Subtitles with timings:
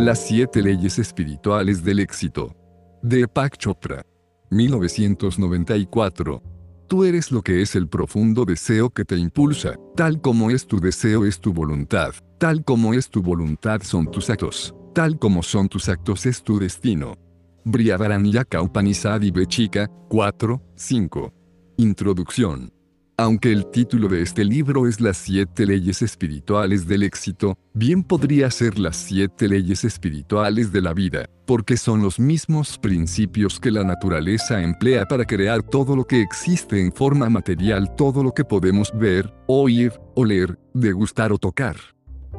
[0.00, 2.56] Las siete leyes espirituales del éxito.
[3.02, 4.02] De Pak Chopra.
[4.48, 6.42] 1994.
[6.88, 10.80] Tú eres lo que es el profundo deseo que te impulsa, tal como es tu
[10.80, 15.68] deseo es tu voluntad, tal como es tu voluntad son tus actos, tal como son
[15.68, 17.18] tus actos es tu destino.
[17.66, 21.34] Brihadaranyaka Upanishad y Bechika, 4, 5.
[21.76, 22.72] Introducción.
[23.20, 28.50] Aunque el título de este libro es Las siete leyes espirituales del éxito, bien podría
[28.50, 33.84] ser las siete leyes espirituales de la vida, porque son los mismos principios que la
[33.84, 38.90] naturaleza emplea para crear todo lo que existe en forma material, todo lo que podemos
[38.98, 41.76] ver, oír, oler, degustar o tocar.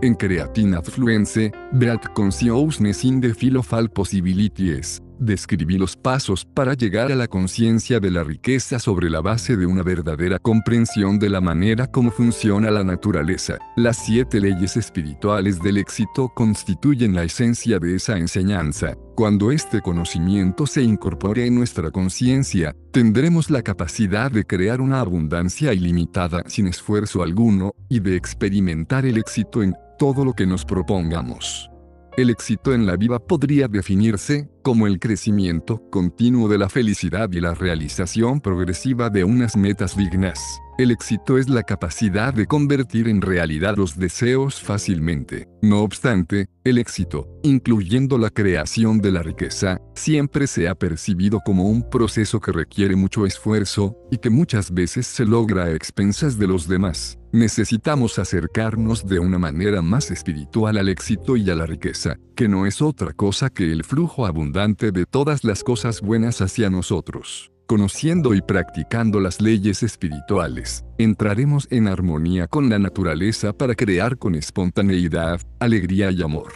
[0.02, 7.16] En Creatina Fluence, Beat Consciousness in the Philofal Possibilities, describí los pasos para llegar a
[7.16, 11.88] la conciencia de la riqueza sobre la base de una verdadera comprensión de la manera
[11.88, 13.58] como funciona la naturaleza.
[13.78, 18.98] Las siete leyes espirituales del éxito constituyen la esencia de esa enseñanza.
[19.16, 25.74] Cuando este conocimiento se incorpore en nuestra conciencia, tendremos la capacidad de crear una abundancia
[25.74, 31.71] ilimitada sin esfuerzo alguno, y de experimentar el éxito en todo lo que nos propongamos.
[32.18, 37.40] El éxito en la vida podría definirse como el crecimiento continuo de la felicidad y
[37.40, 40.40] la realización progresiva de unas metas dignas.
[40.78, 45.48] El éxito es la capacidad de convertir en realidad los deseos fácilmente.
[45.62, 51.70] No obstante, el éxito, incluyendo la creación de la riqueza, siempre se ha percibido como
[51.70, 56.48] un proceso que requiere mucho esfuerzo, y que muchas veces se logra a expensas de
[56.48, 57.21] los demás.
[57.34, 62.66] Necesitamos acercarnos de una manera más espiritual al éxito y a la riqueza, que no
[62.66, 67.50] es otra cosa que el flujo abundante de todas las cosas buenas hacia nosotros.
[67.68, 74.36] Conociendo y practicando las leyes espirituales, entraremos en armonía con la naturaleza para crear con
[74.36, 76.52] espontaneidad, alegría y amor.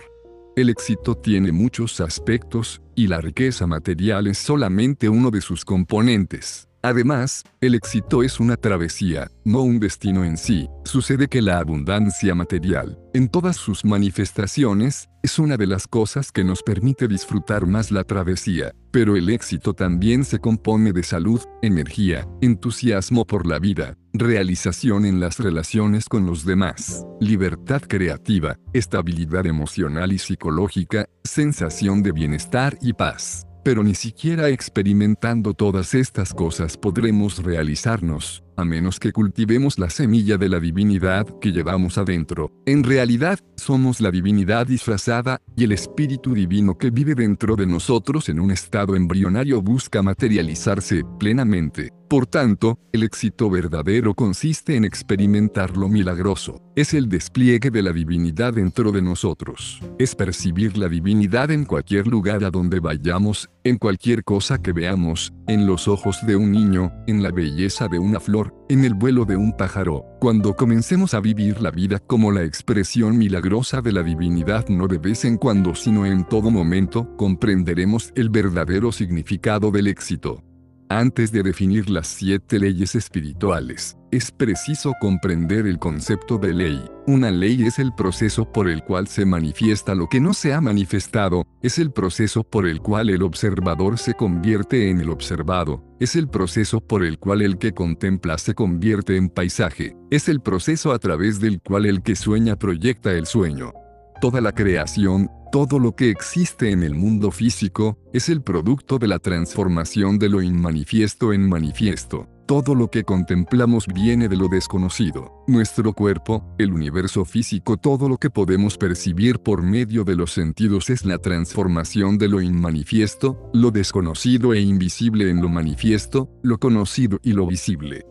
[0.57, 6.67] El éxito tiene muchos aspectos, y la riqueza material es solamente uno de sus componentes.
[6.85, 10.69] Además, el éxito es una travesía, no un destino en sí.
[10.83, 16.43] Sucede que la abundancia material, en todas sus manifestaciones, es una de las cosas que
[16.43, 22.27] nos permite disfrutar más la travesía, pero el éxito también se compone de salud, energía,
[22.41, 30.13] entusiasmo por la vida, realización en las relaciones con los demás, libertad creativa, estabilidad emocional
[30.13, 37.43] y psicológica, sensación de bienestar y paz pero ni siquiera experimentando todas estas cosas podremos
[37.43, 42.51] realizarnos, a menos que cultivemos la semilla de la divinidad que llevamos adentro.
[42.67, 48.29] En realidad, somos la divinidad disfrazada, y el espíritu divino que vive dentro de nosotros
[48.29, 51.91] en un estado embrionario busca materializarse plenamente.
[52.07, 56.61] Por tanto, el éxito verdadero consiste en experimentar lo milagroso.
[56.75, 59.81] Es el despliegue de la divinidad dentro de nosotros.
[59.97, 65.33] Es percibir la divinidad en cualquier lugar a donde vayamos, en cualquier cosa que veamos,
[65.47, 69.25] en los ojos de un niño, en la belleza de una flor, en el vuelo
[69.25, 70.05] de un pájaro.
[70.21, 74.99] Cuando comencemos a vivir la vida como la expresión milagrosa de la divinidad no de
[74.99, 80.43] vez en cuando sino en todo momento, comprenderemos el verdadero significado del éxito.
[80.89, 86.85] Antes de definir las siete leyes espirituales, es preciso comprender el concepto de ley.
[87.07, 90.61] Una ley es el proceso por el cual se manifiesta lo que no se ha
[90.61, 96.15] manifestado, es el proceso por el cual el observador se convierte en el observado, es
[96.15, 100.91] el proceso por el cual el que contempla se convierte en paisaje, es el proceso
[100.91, 103.73] a través del cual el que sueña proyecta el sueño.
[104.21, 109.07] Toda la creación, todo lo que existe en el mundo físico, es el producto de
[109.07, 112.27] la transformación de lo inmanifiesto en manifiesto.
[112.47, 115.43] Todo lo que contemplamos viene de lo desconocido.
[115.47, 120.89] Nuestro cuerpo, el universo físico, todo lo que podemos percibir por medio de los sentidos
[120.89, 127.19] es la transformación de lo inmanifiesto, lo desconocido e invisible en lo manifiesto, lo conocido
[127.21, 128.05] y lo visible.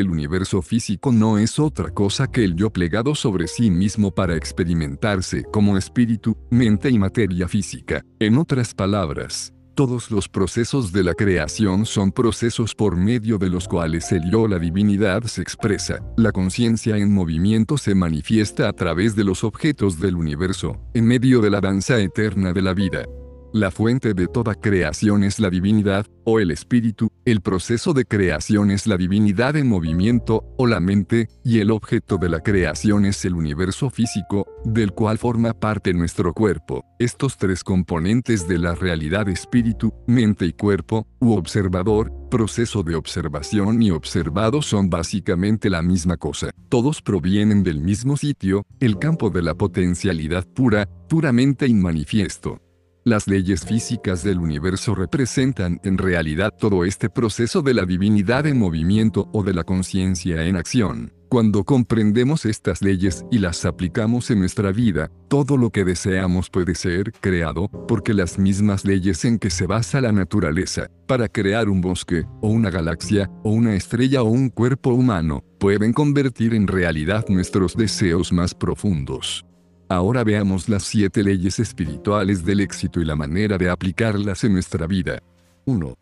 [0.00, 4.34] El universo físico no es otra cosa que el yo plegado sobre sí mismo para
[4.34, 8.02] experimentarse como espíritu, mente y materia física.
[8.18, 13.68] En otras palabras, todos los procesos de la creación son procesos por medio de los
[13.68, 16.02] cuales el yo, la divinidad, se expresa.
[16.16, 21.42] La conciencia en movimiento se manifiesta a través de los objetos del universo, en medio
[21.42, 23.04] de la danza eterna de la vida.
[23.52, 28.70] La fuente de toda creación es la divinidad, o el espíritu, el proceso de creación
[28.70, 33.24] es la divinidad en movimiento, o la mente, y el objeto de la creación es
[33.24, 36.84] el universo físico, del cual forma parte nuestro cuerpo.
[37.00, 43.82] Estos tres componentes de la realidad espíritu, mente y cuerpo, u observador, proceso de observación
[43.82, 46.52] y observado son básicamente la misma cosa.
[46.68, 52.60] Todos provienen del mismo sitio, el campo de la potencialidad pura, puramente inmanifiesto.
[53.04, 58.58] Las leyes físicas del universo representan en realidad todo este proceso de la divinidad en
[58.58, 61.10] movimiento o de la conciencia en acción.
[61.30, 66.74] Cuando comprendemos estas leyes y las aplicamos en nuestra vida, todo lo que deseamos puede
[66.74, 71.80] ser creado, porque las mismas leyes en que se basa la naturaleza, para crear un
[71.80, 77.24] bosque, o una galaxia, o una estrella o un cuerpo humano, pueden convertir en realidad
[77.28, 79.46] nuestros deseos más profundos.
[79.90, 84.86] Ahora veamos las siete leyes espirituales del éxito y la manera de aplicarlas en nuestra
[84.86, 85.18] vida.
[85.66, 85.94] 1.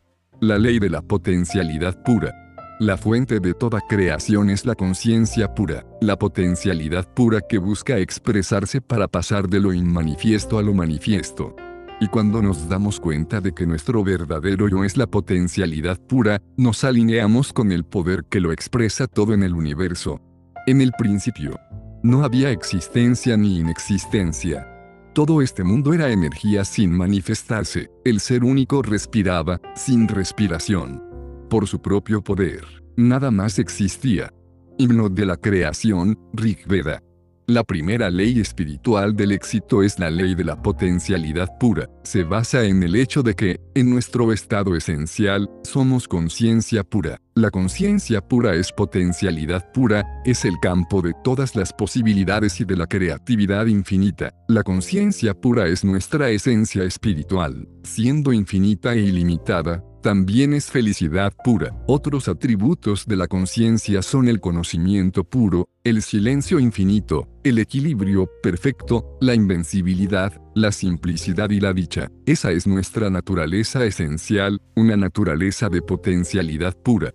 [0.42, 2.34] La ley de la potencialidad pura.
[2.80, 8.82] La fuente de toda creación es la conciencia pura, la potencialidad pura que busca expresarse
[8.82, 11.56] para pasar de lo inmanifiesto a lo manifiesto.
[11.98, 16.84] Y cuando nos damos cuenta de que nuestro verdadero yo es la potencialidad pura, nos
[16.84, 20.20] alineamos con el poder que lo expresa todo en el universo.
[20.66, 21.58] En el principio,
[22.02, 24.66] no había existencia ni inexistencia.
[25.14, 31.02] Todo este mundo era energía sin manifestarse, el ser único respiraba, sin respiración.
[31.50, 32.64] Por su propio poder,
[32.96, 34.32] nada más existía.
[34.78, 37.02] Himno de la creación, Rig Veda.
[37.50, 41.88] La primera ley espiritual del éxito es la ley de la potencialidad pura.
[42.02, 47.22] Se basa en el hecho de que, en nuestro estado esencial, somos conciencia pura.
[47.34, 52.76] La conciencia pura es potencialidad pura, es el campo de todas las posibilidades y de
[52.76, 54.34] la creatividad infinita.
[54.48, 57.66] La conciencia pura es nuestra esencia espiritual.
[57.82, 61.74] Siendo infinita e ilimitada, también es felicidad pura.
[61.86, 69.16] Otros atributos de la conciencia son el conocimiento puro, el silencio infinito, el equilibrio perfecto,
[69.20, 72.10] la invencibilidad, la simplicidad y la dicha.
[72.26, 77.12] Esa es nuestra naturaleza esencial, una naturaleza de potencialidad pura.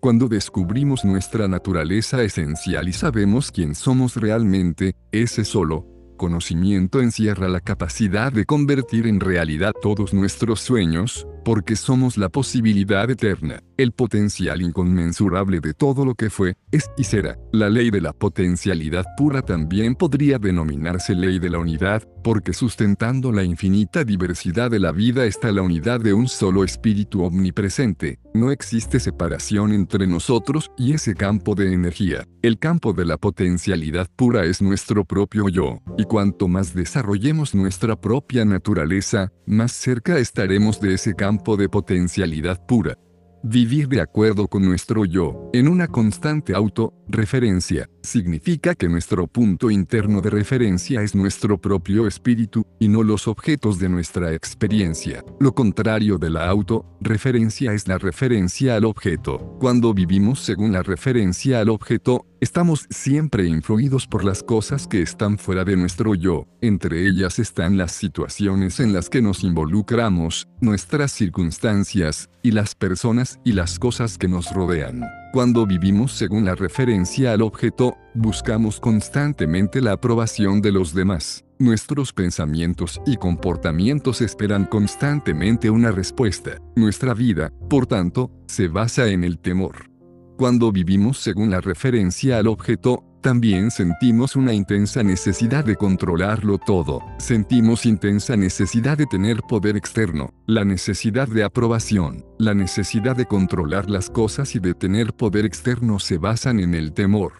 [0.00, 5.86] Cuando descubrimos nuestra naturaleza esencial y sabemos quién somos realmente, ese solo,
[6.16, 13.08] conocimiento encierra la capacidad de convertir en realidad todos nuestros sueños, porque somos la posibilidad
[13.08, 17.38] eterna, el potencial inconmensurable de todo lo que fue, es y será.
[17.52, 23.30] La ley de la potencialidad pura también podría denominarse ley de la unidad, porque sustentando
[23.30, 28.18] la infinita diversidad de la vida está la unidad de un solo espíritu omnipresente.
[28.34, 32.26] No existe separación entre nosotros y ese campo de energía.
[32.42, 37.94] El campo de la potencialidad pura es nuestro propio yo, y cuanto más desarrollemos nuestra
[37.94, 42.98] propia naturaleza, más cerca estaremos de ese campo de potencialidad pura.
[43.42, 50.22] Vivir de acuerdo con nuestro yo, en una constante auto-referencia, significa que nuestro punto interno
[50.22, 55.22] de referencia es nuestro propio espíritu, y no los objetos de nuestra experiencia.
[55.38, 59.56] Lo contrario de la auto-referencia es la referencia al objeto.
[59.60, 65.38] Cuando vivimos según la referencia al objeto, Estamos siempre influidos por las cosas que están
[65.38, 71.12] fuera de nuestro yo, entre ellas están las situaciones en las que nos involucramos, nuestras
[71.12, 75.02] circunstancias, y las personas y las cosas que nos rodean.
[75.36, 81.44] Cuando vivimos según la referencia al objeto, buscamos constantemente la aprobación de los demás.
[81.58, 86.52] Nuestros pensamientos y comportamientos esperan constantemente una respuesta.
[86.74, 89.90] Nuestra vida, por tanto, se basa en el temor.
[90.38, 97.02] Cuando vivimos según la referencia al objeto, también sentimos una intensa necesidad de controlarlo todo.
[97.18, 103.90] Sentimos intensa necesidad de tener poder externo, la necesidad de aprobación, la necesidad de controlar
[103.90, 107.32] las cosas y de tener poder externo se basan en el temor.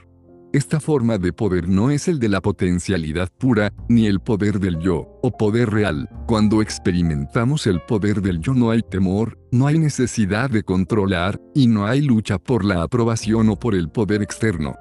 [0.52, 4.80] Esta forma de poder no es el de la potencialidad pura, ni el poder del
[4.80, 6.08] yo, o poder real.
[6.26, 11.68] Cuando experimentamos el poder del yo no hay temor, no hay necesidad de controlar, y
[11.68, 14.74] no hay lucha por la aprobación o por el poder externo.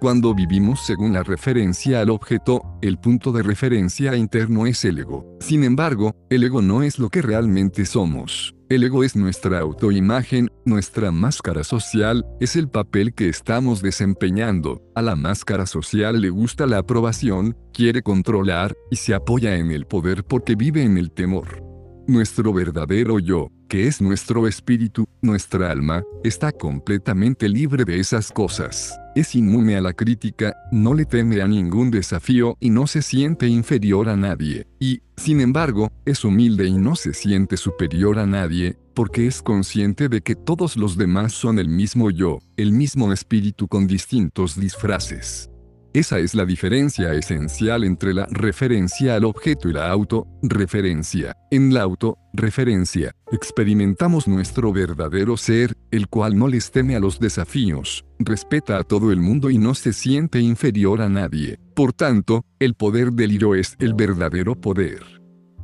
[0.00, 5.36] Cuando vivimos según la referencia al objeto, el punto de referencia interno es el ego.
[5.40, 8.54] Sin embargo, el ego no es lo que realmente somos.
[8.70, 14.80] El ego es nuestra autoimagen, nuestra máscara social, es el papel que estamos desempeñando.
[14.94, 19.84] A la máscara social le gusta la aprobación, quiere controlar, y se apoya en el
[19.84, 21.62] poder porque vive en el temor.
[22.06, 28.99] Nuestro verdadero yo, que es nuestro espíritu, nuestra alma, está completamente libre de esas cosas.
[29.14, 33.46] Es inmune a la crítica, no le teme a ningún desafío y no se siente
[33.48, 34.66] inferior a nadie.
[34.78, 40.08] Y, sin embargo, es humilde y no se siente superior a nadie, porque es consciente
[40.08, 45.50] de que todos los demás son el mismo yo, el mismo espíritu con distintos disfraces.
[45.92, 51.36] Esa es la diferencia esencial entre la referencia al objeto y la auto-referencia.
[51.50, 58.04] En la auto-referencia, experimentamos nuestro verdadero ser, el cual no les teme a los desafíos,
[58.20, 61.58] respeta a todo el mundo y no se siente inferior a nadie.
[61.74, 65.02] Por tanto, el poder del hilo es el verdadero poder.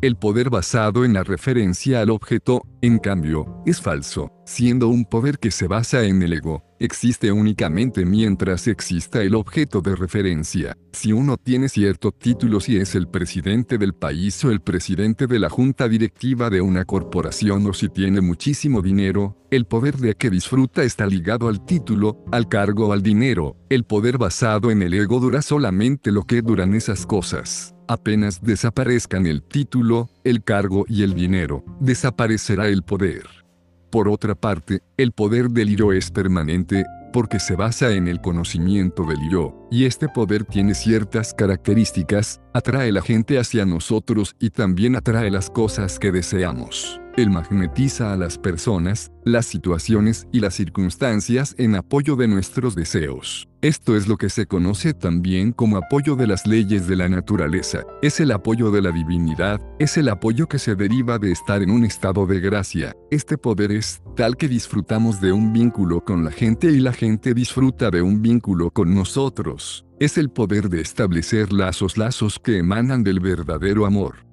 [0.02, 5.38] El poder basado en la referencia al objeto, en cambio, es falso, siendo un poder
[5.38, 10.76] que se basa en el ego, existe únicamente mientras exista el objeto de referencia.
[10.92, 15.38] Si uno tiene cierto título si es el presidente del país o el presidente de
[15.38, 20.30] la junta directiva de una corporación o si tiene muchísimo dinero, el poder de que
[20.30, 23.56] disfruta está ligado al título, al cargo o al dinero.
[23.68, 27.75] El poder basado en el ego dura solamente lo que duran esas cosas.
[27.88, 33.46] Apenas desaparezcan el título, el cargo y el dinero, desaparecerá el poder.
[33.90, 39.05] Por otra parte, el poder del yo es permanente, porque se basa en el conocimiento
[39.05, 44.97] del yo, y este poder tiene ciertas características, atrae la gente hacia nosotros y también
[44.97, 47.00] atrae las cosas que deseamos.
[47.16, 53.49] Él magnetiza a las personas, las situaciones y las circunstancias en apoyo de nuestros deseos.
[53.62, 57.85] Esto es lo que se conoce también como apoyo de las leyes de la naturaleza.
[58.02, 61.70] Es el apoyo de la divinidad, es el apoyo que se deriva de estar en
[61.70, 62.94] un estado de gracia.
[63.11, 67.32] Este poder es tal que disfrutamos de un vínculo con la gente y la gente
[67.32, 69.87] disfruta de un vínculo con nosotros.
[69.99, 74.25] Es el poder de establecer lazos, lazos que emanan del verdadero amor.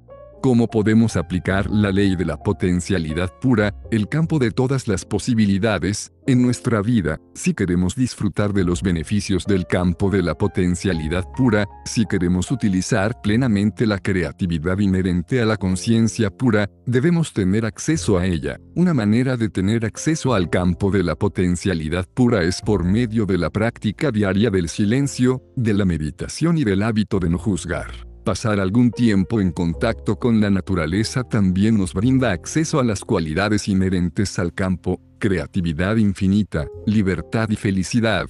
[0.43, 6.12] ¿Cómo podemos aplicar la ley de la potencialidad pura, el campo de todas las posibilidades,
[6.27, 11.65] en nuestra vida, si queremos disfrutar de los beneficios del campo de la potencialidad pura,
[11.85, 18.25] si queremos utilizar plenamente la creatividad inherente a la conciencia pura, debemos tener acceso a
[18.25, 18.59] ella.
[18.75, 23.38] Una manera de tener acceso al campo de la potencialidad pura es por medio de
[23.38, 28.12] la práctica diaria del silencio, de la meditación y del hábito de no juzgar.
[28.23, 33.67] Pasar algún tiempo en contacto con la naturaleza también nos brinda acceso a las cualidades
[33.67, 38.27] inherentes al campo, creatividad infinita, libertad y felicidad.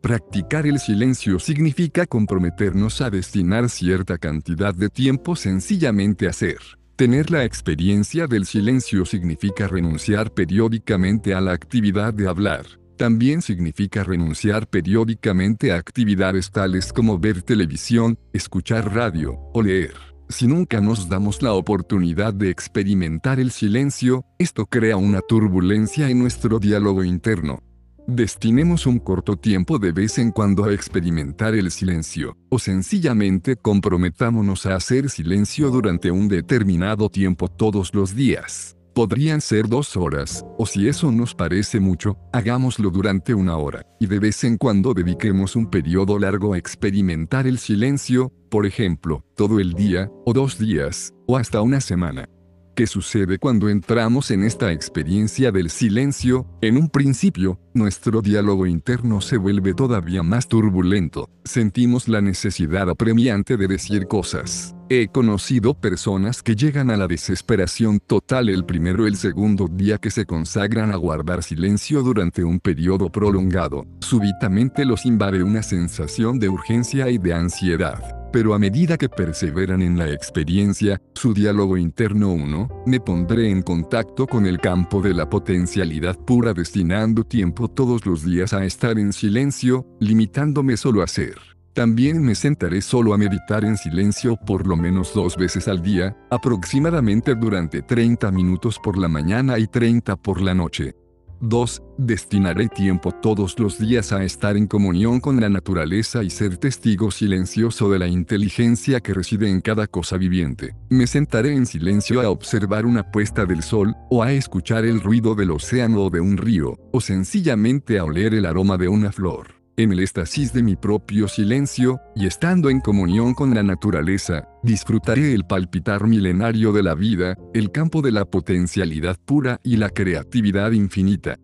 [0.00, 6.58] Practicar el silencio significa comprometernos a destinar cierta cantidad de tiempo sencillamente a ser.
[6.94, 14.04] Tener la experiencia del silencio significa renunciar periódicamente a la actividad de hablar también significa
[14.04, 19.96] renunciar periódicamente a actividades tales como ver televisión, escuchar radio o leer.
[20.28, 26.20] Si nunca nos damos la oportunidad de experimentar el silencio, esto crea una turbulencia en
[26.20, 27.58] nuestro diálogo interno.
[28.06, 34.64] Destinemos un corto tiempo de vez en cuando a experimentar el silencio, o sencillamente comprometámonos
[34.66, 38.76] a hacer silencio durante un determinado tiempo todos los días.
[38.94, 44.06] Podrían ser dos horas, o si eso nos parece mucho, hagámoslo durante una hora, y
[44.06, 49.60] de vez en cuando dediquemos un periodo largo a experimentar el silencio, por ejemplo, todo
[49.60, 52.28] el día, o dos días, o hasta una semana.
[52.74, 56.46] ¿Qué sucede cuando entramos en esta experiencia del silencio?
[56.62, 61.28] En un principio, nuestro diálogo interno se vuelve todavía más turbulento.
[61.44, 64.74] Sentimos la necesidad apremiante de decir cosas.
[64.88, 69.98] He conocido personas que llegan a la desesperación total el primero o el segundo día
[69.98, 73.84] que se consagran a guardar silencio durante un periodo prolongado.
[74.00, 79.82] Súbitamente los invade una sensación de urgencia y de ansiedad pero a medida que perseveran
[79.82, 85.14] en la experiencia, su diálogo interno 1, me pondré en contacto con el campo de
[85.14, 91.06] la potencialidad pura destinando tiempo todos los días a estar en silencio, limitándome solo a
[91.06, 91.34] ser.
[91.74, 96.16] También me sentaré solo a meditar en silencio por lo menos dos veces al día,
[96.30, 100.94] aproximadamente durante 30 minutos por la mañana y 30 por la noche.
[101.42, 101.82] 2.
[101.98, 107.10] Destinaré tiempo todos los días a estar en comunión con la naturaleza y ser testigo
[107.10, 110.74] silencioso de la inteligencia que reside en cada cosa viviente.
[110.88, 115.34] Me sentaré en silencio a observar una puesta del sol, o a escuchar el ruido
[115.34, 119.61] del océano o de un río, o sencillamente a oler el aroma de una flor
[119.82, 125.34] en el éxtasis de mi propio silencio, y estando en comunión con la naturaleza, disfrutaré
[125.34, 130.72] el palpitar milenario de la vida, el campo de la potencialidad pura y la creatividad
[130.72, 131.36] infinita.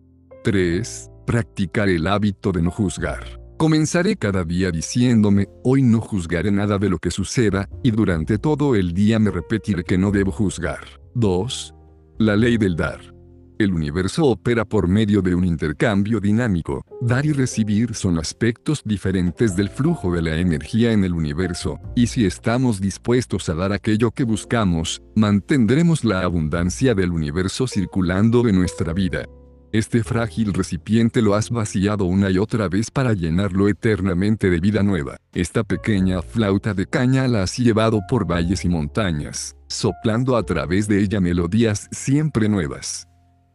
[0.43, 1.09] 3.
[1.25, 3.39] Practicar el hábito de no juzgar.
[3.57, 8.75] Comenzaré cada día diciéndome, hoy no juzgaré nada de lo que suceda, y durante todo
[8.75, 10.79] el día me repetiré que no debo juzgar.
[11.15, 11.75] 2.
[12.19, 13.18] La ley del dar.
[13.59, 16.85] El universo opera por medio de un intercambio dinámico.
[17.01, 22.07] Dar y recibir son aspectos diferentes del flujo de la energía en el universo, y
[22.07, 28.55] si estamos dispuestos a dar aquello que buscamos, mantendremos la abundancia del universo circulando en
[28.55, 29.25] nuestra vida.
[29.73, 34.83] Este frágil recipiente lo has vaciado una y otra vez para llenarlo eternamente de vida
[34.83, 35.17] nueva.
[35.33, 40.87] Esta pequeña flauta de caña la has llevado por valles y montañas, soplando a través
[40.87, 43.08] de ella melodías siempre nuevas.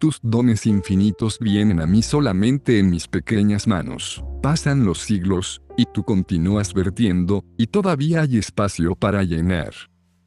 [0.05, 4.23] Tus dones infinitos vienen a mí solamente en mis pequeñas manos.
[4.43, 9.73] Pasan los siglos, y tú continúas vertiendo, y todavía hay espacio para llenar.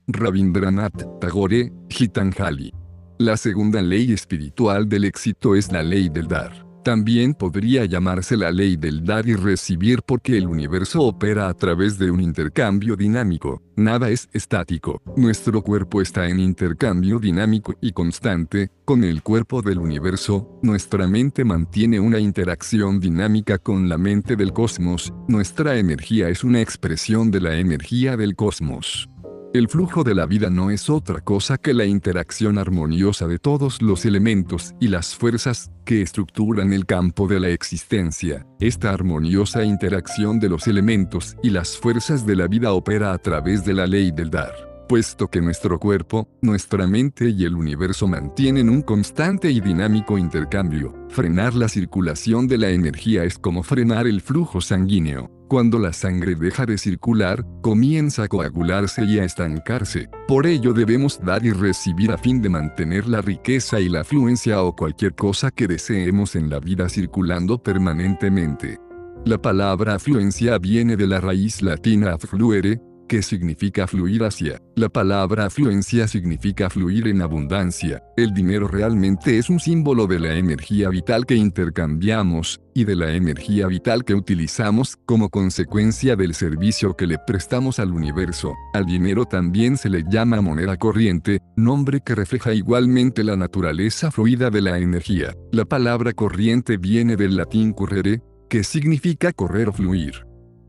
[0.08, 2.74] Rabindranath Tagore, Gitanjali.
[3.20, 6.67] La segunda ley espiritual del éxito es la ley del dar.
[6.88, 11.98] También podría llamarse la ley del dar y recibir porque el universo opera a través
[12.00, 13.62] de un intercambio dinámico.
[13.76, 15.02] Nada es estático.
[15.18, 20.60] Nuestro cuerpo está en intercambio dinámico y constante con el cuerpo del universo.
[20.64, 25.14] Nuestra mente mantiene una interacción dinámica con la mente del cosmos.
[25.28, 29.10] Nuestra energía es una expresión de la energía del cosmos.
[29.58, 33.82] El flujo de la vida no es otra cosa que la interacción armoniosa de todos
[33.82, 38.46] los elementos y las fuerzas que estructuran el campo de la existencia.
[38.60, 43.66] Esta armoniosa interacción de los elementos y las fuerzas de la vida opera a través
[43.66, 48.70] de la ley del dar puesto que nuestro cuerpo, nuestra mente y el universo mantienen
[48.70, 50.96] un constante y dinámico intercambio.
[51.10, 55.30] Frenar la circulación de la energía es como frenar el flujo sanguíneo.
[55.48, 60.10] Cuando la sangre deja de circular, comienza a coagularse y a estancarse.
[60.28, 64.62] Por ello debemos dar y recibir a fin de mantener la riqueza y la afluencia
[64.62, 68.80] o cualquier cosa que deseemos en la vida circulando permanentemente.
[69.26, 74.62] La palabra afluencia viene de la raíz latina affluere, que significa fluir hacia.
[74.76, 78.04] La palabra afluencia significa fluir en abundancia.
[78.16, 83.12] El dinero realmente es un símbolo de la energía vital que intercambiamos, y de la
[83.14, 88.54] energía vital que utilizamos como consecuencia del servicio que le prestamos al universo.
[88.76, 94.52] Al dinero también se le llama moneda corriente, nombre que refleja igualmente la naturaleza fluida
[94.52, 95.34] de la energía.
[95.52, 100.27] La palabra corriente viene del latín correre, que significa correr o fluir.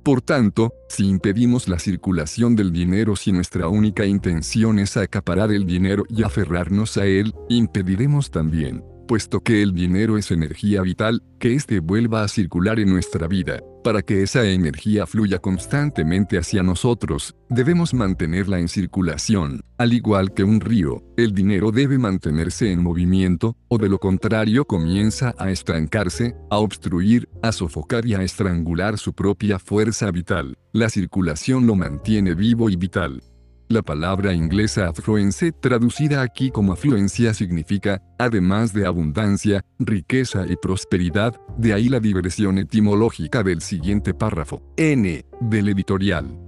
[0.08, 5.66] Por tanto, si impedimos la circulación del dinero si nuestra única intención es acaparar el
[5.66, 11.54] dinero y aferrarnos a él, impediremos también, puesto que el dinero es energía vital, que
[11.54, 13.60] éste vuelva a circular en nuestra vida.
[13.88, 19.62] Para que esa energía fluya constantemente hacia nosotros, debemos mantenerla en circulación.
[19.78, 24.66] Al igual que un río, el dinero debe mantenerse en movimiento, o de lo contrario
[24.66, 30.58] comienza a estancarse, a obstruir, a sofocar y a estrangular su propia fuerza vital.
[30.74, 33.22] La circulación lo mantiene vivo y vital.
[33.70, 41.38] La palabra inglesa affluence, traducida aquí como afluencia, significa, además de abundancia, riqueza y prosperidad,
[41.58, 44.62] de ahí la diversión etimológica del siguiente párrafo.
[44.78, 45.22] N.
[45.42, 46.38] Del editorial.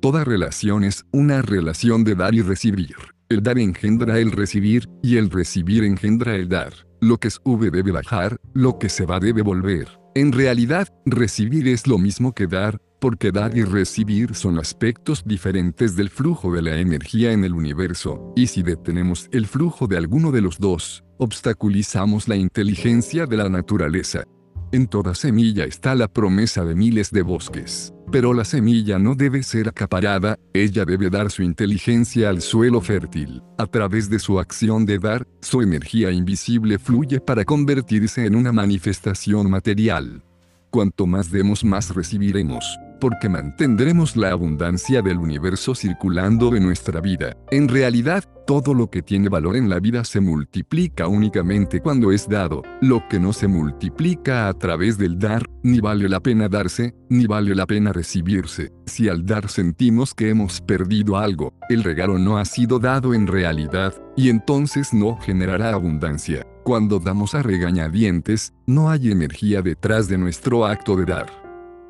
[0.00, 2.96] Toda relación es una relación de dar y recibir.
[3.28, 6.72] El dar engendra el recibir, y el recibir engendra el dar.
[7.02, 9.86] Lo que sube debe bajar, lo que se va debe volver.
[10.14, 15.96] En realidad, recibir es lo mismo que dar, porque dar y recibir son aspectos diferentes
[15.96, 20.30] del flujo de la energía en el universo, y si detenemos el flujo de alguno
[20.30, 24.24] de los dos, obstaculizamos la inteligencia de la naturaleza.
[24.72, 27.92] En toda semilla está la promesa de miles de bosques.
[28.12, 33.42] Pero la semilla no debe ser acaparada, ella debe dar su inteligencia al suelo fértil.
[33.58, 38.52] A través de su acción de dar, su energía invisible fluye para convertirse en una
[38.52, 40.22] manifestación material.
[40.70, 42.64] Cuanto más demos más recibiremos
[43.00, 47.36] porque mantendremos la abundancia del universo circulando en nuestra vida.
[47.50, 52.28] En realidad, todo lo que tiene valor en la vida se multiplica únicamente cuando es
[52.28, 52.62] dado.
[52.80, 57.26] Lo que no se multiplica a través del dar, ni vale la pena darse, ni
[57.26, 58.72] vale la pena recibirse.
[58.86, 63.26] Si al dar sentimos que hemos perdido algo, el regalo no ha sido dado en
[63.26, 66.46] realidad, y entonces no generará abundancia.
[66.64, 71.39] Cuando damos a regañadientes, no hay energía detrás de nuestro acto de dar.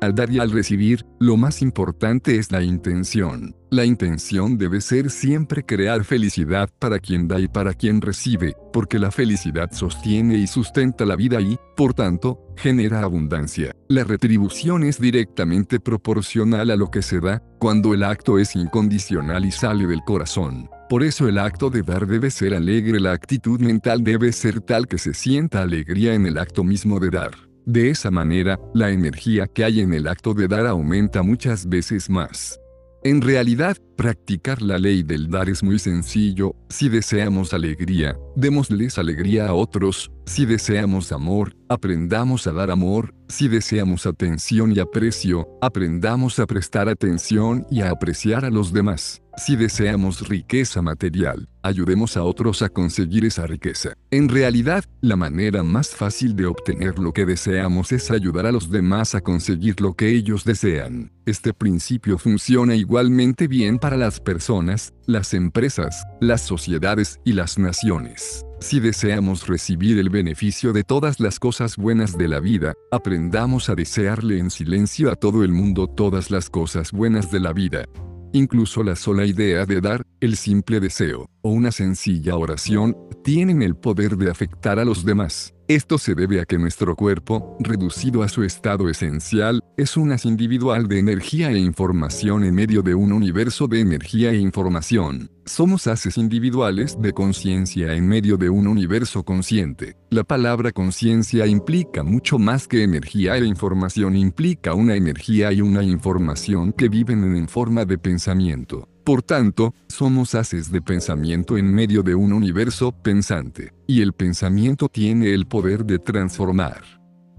[0.01, 3.55] Al dar y al recibir, lo más importante es la intención.
[3.69, 8.97] La intención debe ser siempre crear felicidad para quien da y para quien recibe, porque
[8.97, 13.75] la felicidad sostiene y sustenta la vida y, por tanto, genera abundancia.
[13.89, 19.45] La retribución es directamente proporcional a lo que se da, cuando el acto es incondicional
[19.45, 20.67] y sale del corazón.
[20.89, 24.87] Por eso el acto de dar debe ser alegre, la actitud mental debe ser tal
[24.87, 27.50] que se sienta alegría en el acto mismo de dar.
[27.65, 32.09] De esa manera, la energía que hay en el acto de dar aumenta muchas veces
[32.09, 32.59] más.
[33.03, 39.45] En realidad, Practicar la ley del dar es muy sencillo, si deseamos alegría, démosles alegría
[39.47, 46.39] a otros, si deseamos amor, aprendamos a dar amor, si deseamos atención y aprecio, aprendamos
[46.39, 49.21] a prestar atención y a apreciar a los demás.
[49.37, 53.93] Si deseamos riqueza material, ayudemos a otros a conseguir esa riqueza.
[54.11, 58.69] En realidad, la manera más fácil de obtener lo que deseamos es ayudar a los
[58.69, 61.11] demás a conseguir lo que ellos desean.
[61.25, 68.45] Este principio funciona igualmente bien para las personas, las empresas, las sociedades y las naciones.
[68.59, 73.75] Si deseamos recibir el beneficio de todas las cosas buenas de la vida, aprendamos a
[73.75, 77.85] desearle en silencio a todo el mundo todas las cosas buenas de la vida.
[78.33, 83.75] Incluso la sola idea de dar, el simple deseo, o una sencilla oración, tienen el
[83.75, 85.53] poder de afectar a los demás.
[85.75, 90.25] Esto se debe a que nuestro cuerpo, reducido a su estado esencial, es un haz
[90.25, 95.31] individual de energía e información en medio de un universo de energía e información.
[95.45, 99.95] Somos haces individuales de conciencia en medio de un universo consciente.
[100.09, 105.83] La palabra conciencia implica mucho más que energía e información implica una energía y una
[105.83, 108.89] información que viven en forma de pensamiento.
[109.03, 114.89] Por tanto, somos haces de pensamiento en medio de un universo pensante, y el pensamiento
[114.89, 116.83] tiene el poder de transformar.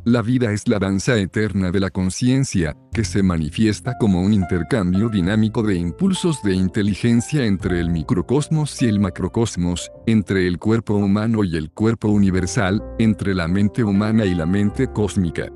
[0.04, 5.08] La vida es la danza eterna de la conciencia, que se manifiesta como un intercambio
[5.08, 11.44] dinámico de impulsos de inteligencia entre el microcosmos y el macrocosmos, entre el cuerpo humano
[11.44, 15.52] y el cuerpo universal, entre la mente humana y la mente cósmica.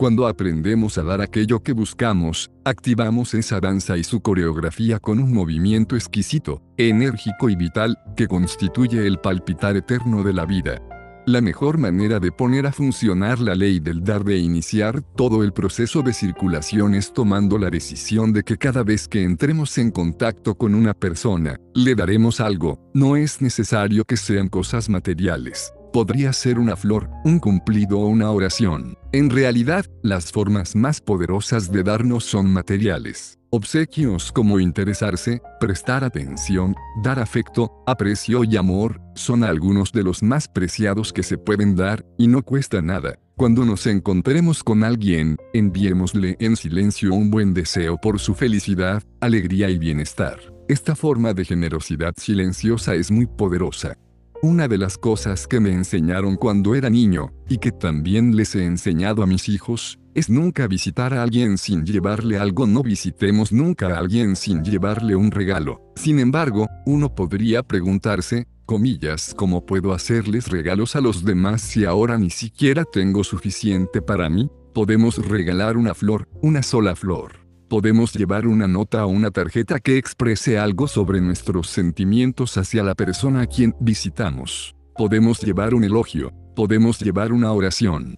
[0.00, 5.30] Cuando aprendemos a dar aquello que buscamos, activamos esa danza y su coreografía con un
[5.30, 10.80] movimiento exquisito, enérgico y vital, que constituye el palpitar eterno de la vida.
[11.26, 15.52] La mejor manera de poner a funcionar la ley del dar de iniciar todo el
[15.52, 20.54] proceso de circulación es tomando la decisión de que cada vez que entremos en contacto
[20.54, 25.74] con una persona, le daremos algo, no es necesario que sean cosas materiales.
[25.92, 28.96] Podría ser una flor, un cumplido o una oración.
[29.12, 33.38] En realidad, las formas más poderosas de darnos son materiales.
[33.50, 40.46] Obsequios como interesarse, prestar atención, dar afecto, aprecio y amor, son algunos de los más
[40.46, 43.18] preciados que se pueden dar, y no cuesta nada.
[43.36, 49.68] Cuando nos encontremos con alguien, enviémosle en silencio un buen deseo por su felicidad, alegría
[49.70, 50.38] y bienestar.
[50.68, 53.96] Esta forma de generosidad silenciosa es muy poderosa.
[54.42, 58.64] Una de las cosas que me enseñaron cuando era niño, y que también les he
[58.64, 62.66] enseñado a mis hijos, es nunca visitar a alguien sin llevarle algo.
[62.66, 65.82] No visitemos nunca a alguien sin llevarle un regalo.
[65.94, 72.16] Sin embargo, uno podría preguntarse, comillas, ¿cómo puedo hacerles regalos a los demás si ahora
[72.16, 74.48] ni siquiera tengo suficiente para mí?
[74.72, 79.96] Podemos regalar una flor, una sola flor podemos llevar una nota o una tarjeta que
[79.96, 84.74] exprese algo sobre nuestros sentimientos hacia la persona a quien visitamos.
[84.96, 88.16] Podemos llevar un elogio, podemos llevar una oración.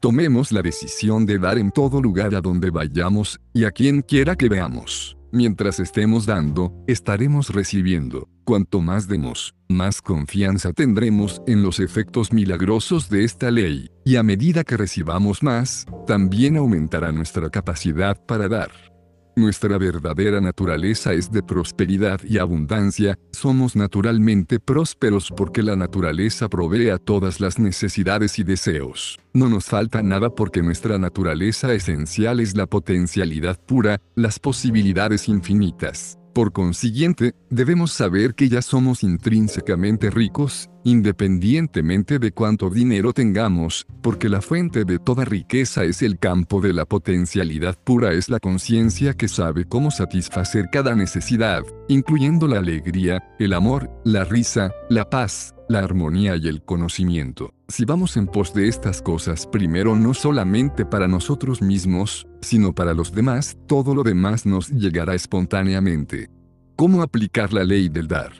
[0.00, 4.36] Tomemos la decisión de dar en todo lugar a donde vayamos, y a quien quiera
[4.36, 5.18] que veamos.
[5.32, 8.26] Mientras estemos dando, estaremos recibiendo.
[8.44, 14.22] Cuanto más demos, más confianza tendremos en los efectos milagrosos de esta ley, y a
[14.22, 18.93] medida que recibamos más, también aumentará nuestra capacidad para dar.
[19.36, 26.90] Nuestra verdadera naturaleza es de prosperidad y abundancia, somos naturalmente prósperos porque la naturaleza provee
[26.90, 29.18] a todas las necesidades y deseos.
[29.32, 36.16] No nos falta nada porque nuestra naturaleza esencial es la potencialidad pura, las posibilidades infinitas.
[36.34, 44.28] Por consiguiente, debemos saber que ya somos intrínsecamente ricos, independientemente de cuánto dinero tengamos, porque
[44.28, 49.14] la fuente de toda riqueza es el campo de la potencialidad pura, es la conciencia
[49.14, 55.53] que sabe cómo satisfacer cada necesidad, incluyendo la alegría, el amor, la risa, la paz,
[55.68, 57.54] la armonía y el conocimiento.
[57.68, 62.94] Si vamos en pos de estas cosas primero no solamente para nosotros mismos, sino para
[62.94, 66.28] los demás, todo lo demás nos llegará espontáneamente.
[66.76, 68.32] ¿Cómo aplicar la ley del dar?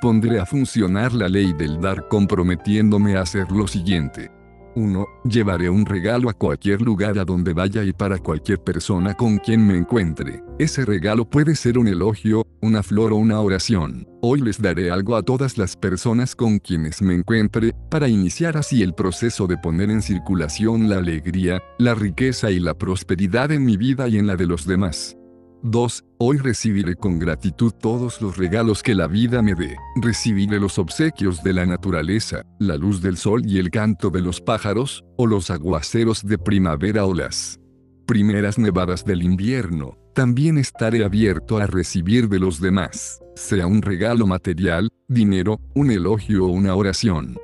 [0.00, 4.30] Pondré a funcionar la ley del dar comprometiéndome a hacer lo siguiente.
[4.74, 5.06] 1.
[5.24, 9.66] Llevaré un regalo a cualquier lugar a donde vaya y para cualquier persona con quien
[9.66, 10.42] me encuentre.
[10.58, 14.06] Ese regalo puede ser un elogio, una flor o una oración.
[14.20, 18.82] Hoy les daré algo a todas las personas con quienes me encuentre, para iniciar así
[18.82, 23.76] el proceso de poner en circulación la alegría, la riqueza y la prosperidad en mi
[23.76, 25.16] vida y en la de los demás.
[25.62, 26.04] 2.
[26.18, 29.76] Hoy recibiré con gratitud todos los regalos que la vida me dé.
[29.96, 34.40] Recibiré los obsequios de la naturaleza, la luz del sol y el canto de los
[34.40, 37.60] pájaros, o los aguaceros de primavera o las
[38.06, 44.26] primeras nevadas del invierno, también estaré abierto a recibir de los demás, sea un regalo
[44.26, 47.36] material, dinero, un elogio o una oración.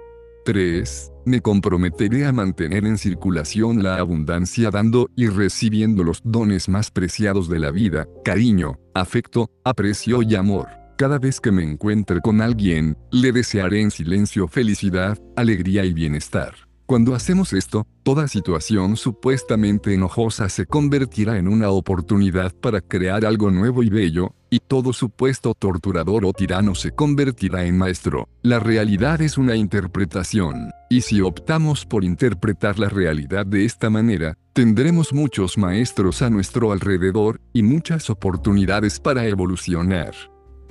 [0.49, 1.13] 3.
[1.27, 7.51] Me comprometeré a mantener en circulación la abundancia dando y recibiendo los dones más preciados
[7.51, 10.69] de la vida, cariño, afecto, aprecio y amor.
[10.97, 16.55] Cada vez que me encuentre con alguien, le desearé en silencio felicidad, alegría y bienestar.
[16.87, 23.51] Cuando hacemos esto, toda situación supuestamente enojosa se convertirá en una oportunidad para crear algo
[23.51, 28.29] nuevo y bello, y todo supuesto torturador o tirano se convertirá en maestro.
[28.43, 34.37] La realidad es una interpretación, y si optamos por interpretar la realidad de esta manera,
[34.53, 40.15] tendremos muchos maestros a nuestro alrededor, y muchas oportunidades para evolucionar.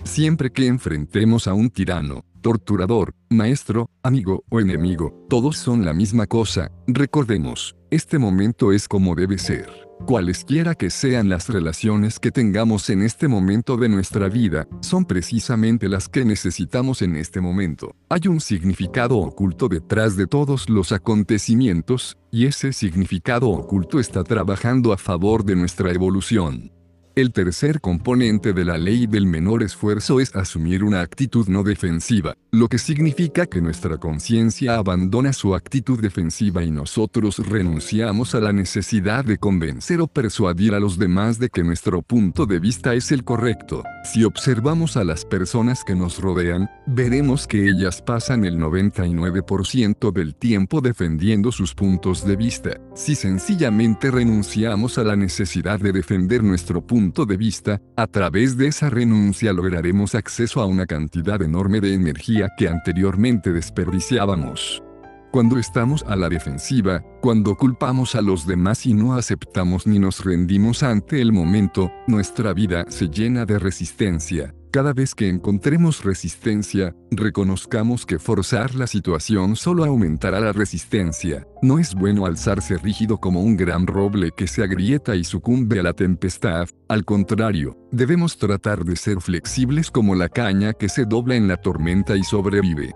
[0.03, 6.27] Siempre que enfrentemos a un tirano, torturador, maestro, amigo o enemigo, todos son la misma
[6.27, 9.69] cosa, recordemos, este momento es como debe ser.
[10.05, 15.89] Cualesquiera que sean las relaciones que tengamos en este momento de nuestra vida, son precisamente
[15.89, 17.93] las que necesitamos en este momento.
[18.07, 24.93] Hay un significado oculto detrás de todos los acontecimientos, y ese significado oculto está trabajando
[24.93, 26.71] a favor de nuestra evolución.
[27.17, 32.35] El tercer componente de la ley del menor esfuerzo es asumir una actitud no defensiva,
[32.51, 38.53] lo que significa que nuestra conciencia abandona su actitud defensiva y nosotros renunciamos a la
[38.53, 43.11] necesidad de convencer o persuadir a los demás de que nuestro punto de vista es
[43.11, 43.81] el correcto.
[44.03, 50.35] Si observamos a las personas que nos rodean, veremos que ellas pasan el 99% del
[50.35, 52.79] tiempo defendiendo sus puntos de vista.
[52.93, 58.67] Si sencillamente renunciamos a la necesidad de defender nuestro punto de vista, a través de
[58.67, 64.83] esa renuncia lograremos acceso a una cantidad enorme de energía que anteriormente desperdiciábamos.
[65.31, 70.25] Cuando estamos a la defensiva, cuando culpamos a los demás y no aceptamos ni nos
[70.25, 74.53] rendimos ante el momento, nuestra vida se llena de resistencia.
[74.71, 81.47] Cada vez que encontremos resistencia, reconozcamos que forzar la situación solo aumentará la resistencia.
[81.61, 85.83] No es bueno alzarse rígido como un gran roble que se agrieta y sucumbe a
[85.83, 91.35] la tempestad, al contrario, debemos tratar de ser flexibles como la caña que se dobla
[91.35, 92.91] en la tormenta y sobrevive.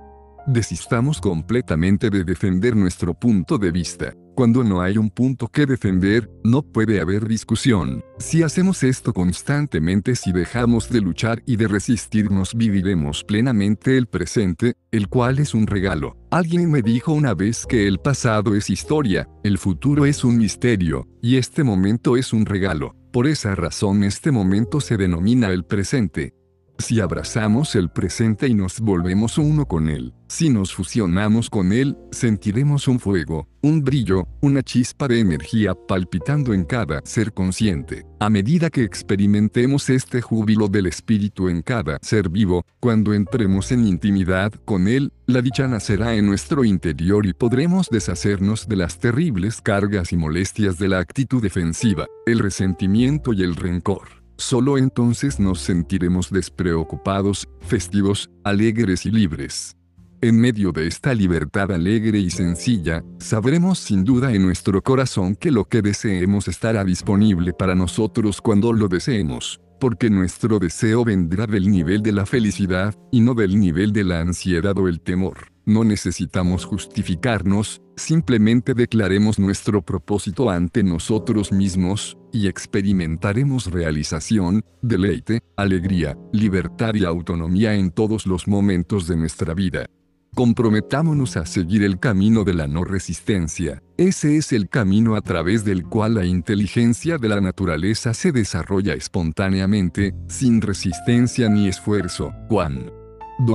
[0.47, 4.13] Desistamos completamente de defender nuestro punto de vista.
[4.35, 8.03] Cuando no hay un punto que defender, no puede haber discusión.
[8.17, 14.75] Si hacemos esto constantemente, si dejamos de luchar y de resistirnos, viviremos plenamente el presente,
[14.91, 16.17] el cual es un regalo.
[16.31, 21.07] Alguien me dijo una vez que el pasado es historia, el futuro es un misterio,
[21.21, 22.95] y este momento es un regalo.
[23.11, 26.33] Por esa razón este momento se denomina el presente.
[26.81, 31.95] Si abrazamos el presente y nos volvemos uno con él, si nos fusionamos con él,
[32.11, 38.03] sentiremos un fuego, un brillo, una chispa de energía palpitando en cada ser consciente.
[38.19, 43.85] A medida que experimentemos este júbilo del espíritu en cada ser vivo, cuando entremos en
[43.85, 49.61] intimidad con él, la dicha nacerá en nuestro interior y podremos deshacernos de las terribles
[49.61, 54.20] cargas y molestias de la actitud defensiva, el resentimiento y el rencor.
[54.41, 59.77] Solo entonces nos sentiremos despreocupados, festivos, alegres y libres.
[60.19, 65.51] En medio de esta libertad alegre y sencilla, sabremos sin duda en nuestro corazón que
[65.51, 71.69] lo que deseemos estará disponible para nosotros cuando lo deseemos, porque nuestro deseo vendrá del
[71.69, 75.51] nivel de la felicidad, y no del nivel de la ansiedad o el temor.
[75.67, 86.17] No necesitamos justificarnos, simplemente declaremos nuestro propósito ante nosotros mismos, y experimentaremos realización, deleite, alegría,
[86.31, 89.85] libertad y autonomía en todos los momentos de nuestra vida.
[90.33, 93.83] Comprometámonos a seguir el camino de la no resistencia.
[93.97, 98.93] Ese es el camino a través del cual la inteligencia de la naturaleza se desarrolla
[98.93, 102.33] espontáneamente, sin resistencia ni esfuerzo.
[102.47, 103.00] Juan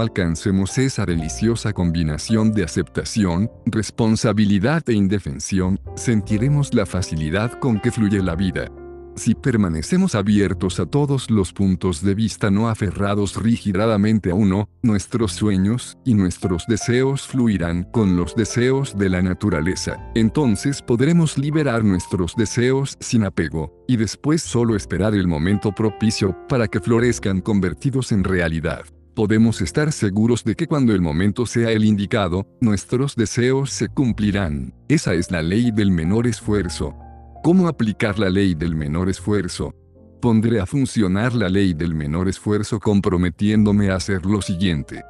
[0.01, 8.23] alcancemos esa deliciosa combinación de aceptación, responsabilidad e indefensión, sentiremos la facilidad con que fluye
[8.23, 8.69] la vida.
[9.17, 15.33] Si permanecemos abiertos a todos los puntos de vista no aferrados rígidamente a uno, nuestros
[15.33, 19.97] sueños y nuestros deseos fluirán con los deseos de la naturaleza.
[20.15, 26.69] Entonces podremos liberar nuestros deseos sin apego, y después solo esperar el momento propicio para
[26.69, 28.85] que florezcan convertidos en realidad
[29.17, 34.75] podemos estar seguros de que cuando el momento sea el indicado, nuestros deseos se cumplirán.
[34.89, 36.95] Esa es la ley del menor esfuerzo.
[37.43, 39.75] ¿Cómo aplicar la ley del menor esfuerzo?
[40.21, 45.03] Pondré a funcionar la ley del menor esfuerzo comprometiéndome a hacer lo siguiente.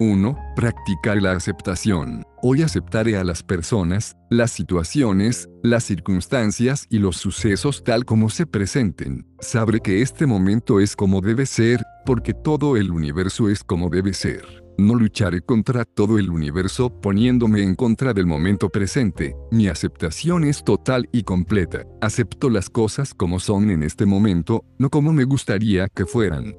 [0.00, 0.38] 1.
[0.56, 2.24] Practicar la aceptación.
[2.42, 8.46] Hoy aceptaré a las personas, las situaciones, las circunstancias y los sucesos tal como se
[8.46, 9.26] presenten.
[9.40, 14.12] Sabré que este momento es como debe ser, porque todo el universo es como debe
[14.12, 14.64] ser.
[14.76, 19.36] No lucharé contra todo el universo poniéndome en contra del momento presente.
[19.52, 21.84] Mi aceptación es total y completa.
[22.00, 26.54] Acepto las cosas como son en este momento, no como me gustaría que fueran.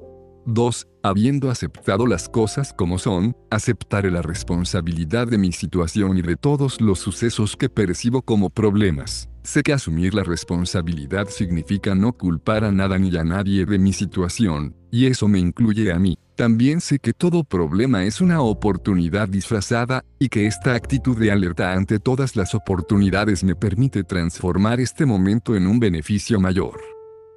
[0.46, 0.86] 2.
[1.02, 6.80] Habiendo aceptado las cosas como son, aceptaré la responsabilidad de mi situación y de todos
[6.80, 9.28] los sucesos que percibo como problemas.
[9.42, 13.92] Sé que asumir la responsabilidad significa no culpar a nada ni a nadie de mi
[13.92, 16.18] situación, y eso me incluye a mí.
[16.34, 21.72] También sé que todo problema es una oportunidad disfrazada, y que esta actitud de alerta
[21.72, 26.95] ante todas las oportunidades me permite transformar este momento en un beneficio mayor.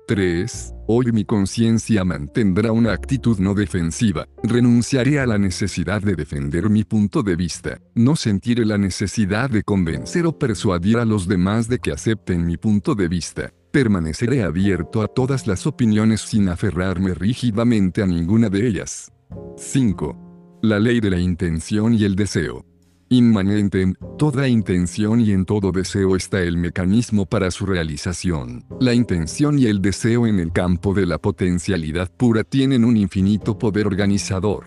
[0.09, 0.73] 3.
[0.87, 4.25] Hoy mi conciencia mantendrá una actitud no defensiva.
[4.41, 7.79] Renunciaré a la necesidad de defender mi punto de vista.
[7.93, 12.57] No sentiré la necesidad de convencer o persuadir a los demás de que acepten mi
[12.57, 13.53] punto de vista.
[13.71, 19.11] Permaneceré abierto a todas las opiniones sin aferrarme rígidamente a ninguna de ellas.
[19.57, 20.59] 5.
[20.63, 22.65] La ley de la intención y el deseo.
[23.11, 28.63] Inmanente en toda intención y en todo deseo está el mecanismo para su realización.
[28.79, 33.57] La intención y el deseo en el campo de la potencialidad pura tienen un infinito
[33.57, 34.65] poder organizador.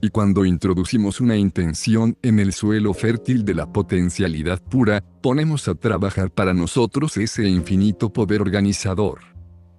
[0.00, 5.74] Y cuando introducimos una intención en el suelo fértil de la potencialidad pura, ponemos a
[5.74, 9.20] trabajar para nosotros ese infinito poder organizador.